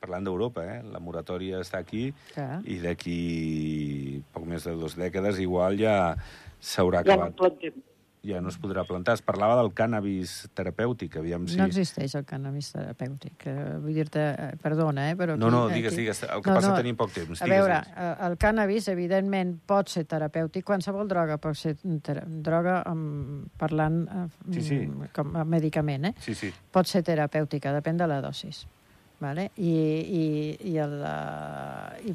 parlant 0.02 0.26
d'Europa, 0.26 0.66
eh? 0.66 0.82
La 0.90 0.98
moratòria 1.00 1.60
està 1.62 1.78
aquí 1.86 2.08
Clar. 2.34 2.64
i 2.66 2.80
d'aquí 2.82 4.24
poc 4.34 4.48
més 4.50 4.66
de 4.66 4.74
dues 4.74 4.98
dècades 4.98 5.38
igual 5.40 5.78
ja 5.78 6.16
s'haurà 6.60 7.04
Ja 7.06 7.14
no 7.16 7.30
acabat. 7.30 7.38
plantem. 7.38 7.78
Ja 8.22 8.38
no 8.40 8.50
es 8.54 8.58
podrà 8.62 8.84
plantar. 8.86 9.16
Es 9.18 9.24
parlava 9.26 9.56
del 9.58 9.72
cànnabis 9.74 10.44
terapèutic, 10.54 11.16
aviam 11.18 11.48
si... 11.50 11.56
No 11.58 11.66
existeix 11.66 12.14
el 12.20 12.26
cannabis 12.30 12.68
terapèutic. 12.76 13.48
eh, 13.50 13.78
Vull 13.82 13.96
dir-te, 13.98 14.26
eh, 14.30 14.50
perdona, 14.62 15.08
eh, 15.10 15.16
però... 15.18 15.34
No, 15.42 15.48
aquí- 15.48 15.56
no, 15.56 15.62
digues, 15.74 15.94
aquí- 15.96 16.02
digues. 16.04 16.22
El 16.28 16.44
que 16.46 16.52
passa 16.54 16.70
que 16.76 16.84
tenim 16.84 16.96
poc 17.00 17.10
temps. 17.16 17.42
A 17.42 17.46
Digues, 17.46 17.58
veure, 17.64 17.80
digues. 17.82 17.98
eh, 17.98 18.26
el 18.28 18.36
cannabis, 18.38 18.88
evidentment, 18.94 19.56
pot 19.66 19.90
ser 19.90 20.04
terapèutic. 20.06 20.64
Qualsevol 20.68 21.08
droga 21.10 21.40
pot 21.42 21.58
ser 21.58 21.74
ter 22.06 22.20
droga, 22.28 22.84
um, 22.92 23.48
parlant 23.58 24.04
eh, 24.06 24.28
Sí, 24.54 24.62
sí. 24.68 24.78
mm, 24.86 25.10
com 25.18 25.34
a 25.42 25.44
medicament, 25.44 26.06
eh? 26.12 26.14
Sí, 26.22 26.36
sí. 26.36 26.52
pot 26.72 26.86
ser 26.86 27.02
terapèutica, 27.02 27.74
depèn 27.74 27.98
de 27.98 28.06
la 28.08 28.20
dosis. 28.22 28.68
Vale? 29.20 29.50
I, 29.58 29.74
i, 29.74 30.24
i, 30.70 30.78
el, 30.78 30.94
i 32.06 32.14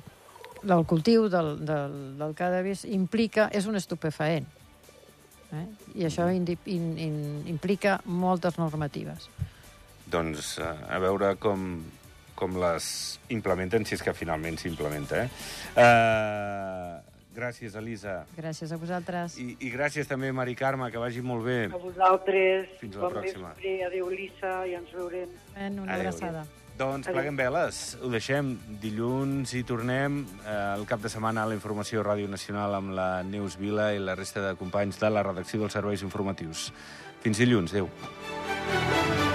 el 0.70 0.86
cultiu 0.86 1.26
del, 1.30 1.64
del, 1.66 1.98
del 2.18 2.32
cannabis 2.38 2.84
implica, 2.84 3.48
és 3.50 3.66
un 3.66 3.74
estupefaent. 3.74 4.46
Eh? 5.56 5.66
I 6.02 6.06
això 6.08 6.28
indi, 6.32 6.56
in, 6.72 6.86
in, 6.98 7.16
implica 7.50 7.98
moltes 8.04 8.58
normatives. 8.60 9.28
Doncs 10.06 10.58
eh, 10.62 10.72
a 10.92 10.98
veure 11.02 11.34
com, 11.42 11.82
com 12.38 12.56
les 12.62 12.86
implementen, 13.34 13.84
si 13.88 13.96
és 13.96 14.04
que 14.04 14.14
finalment 14.14 14.58
s'implementa. 14.60 15.24
Eh? 15.24 15.28
Uh, 15.76 17.00
gràcies, 17.36 17.74
Elisa. 17.76 18.20
Gràcies 18.36 18.70
a 18.72 18.78
vosaltres. 18.80 19.38
I, 19.42 19.56
I 19.66 19.72
gràcies 19.74 20.06
també, 20.08 20.30
Mari 20.32 20.54
Carme, 20.58 20.90
que 20.94 21.02
vagi 21.02 21.24
molt 21.24 21.44
bé. 21.48 21.58
A 21.72 21.80
vosaltres, 21.80 22.70
Fins 22.80 22.96
la 22.96 23.08
bon 23.08 23.18
pròxima. 23.18 23.54
vespre, 23.56 23.74
adéu 23.88 24.12
Lisa, 24.12 24.54
i 24.68 24.76
ens 24.78 24.94
veurem. 24.94 25.34
Ben, 25.56 25.80
una 25.80 25.96
Adéu. 25.98 26.08
abraçada. 26.12 26.46
Doncs 26.76 27.08
pleguem 27.08 27.36
veles. 27.38 27.96
Ho 28.04 28.10
deixem 28.12 28.52
dilluns 28.82 29.54
i 29.56 29.62
tornem 29.64 30.20
eh, 30.44 30.56
el 30.76 30.84
cap 30.88 31.00
de 31.00 31.08
setmana 31.12 31.46
a 31.46 31.50
la 31.50 31.56
informació 31.56 32.04
Ràdio 32.04 32.28
Nacional 32.28 32.76
amb 32.76 32.92
la 32.98 33.08
Neus 33.24 33.56
Vila 33.60 33.92
i 33.96 34.02
la 34.02 34.16
resta 34.18 34.44
de 34.44 34.56
companys 34.60 35.00
de 35.00 35.10
la 35.12 35.24
redacció 35.24 35.62
dels 35.62 35.78
serveis 35.78 36.04
informatius. 36.04 36.68
Fins 37.24 37.40
dilluns. 37.40 37.72
Adéu. 37.72 39.25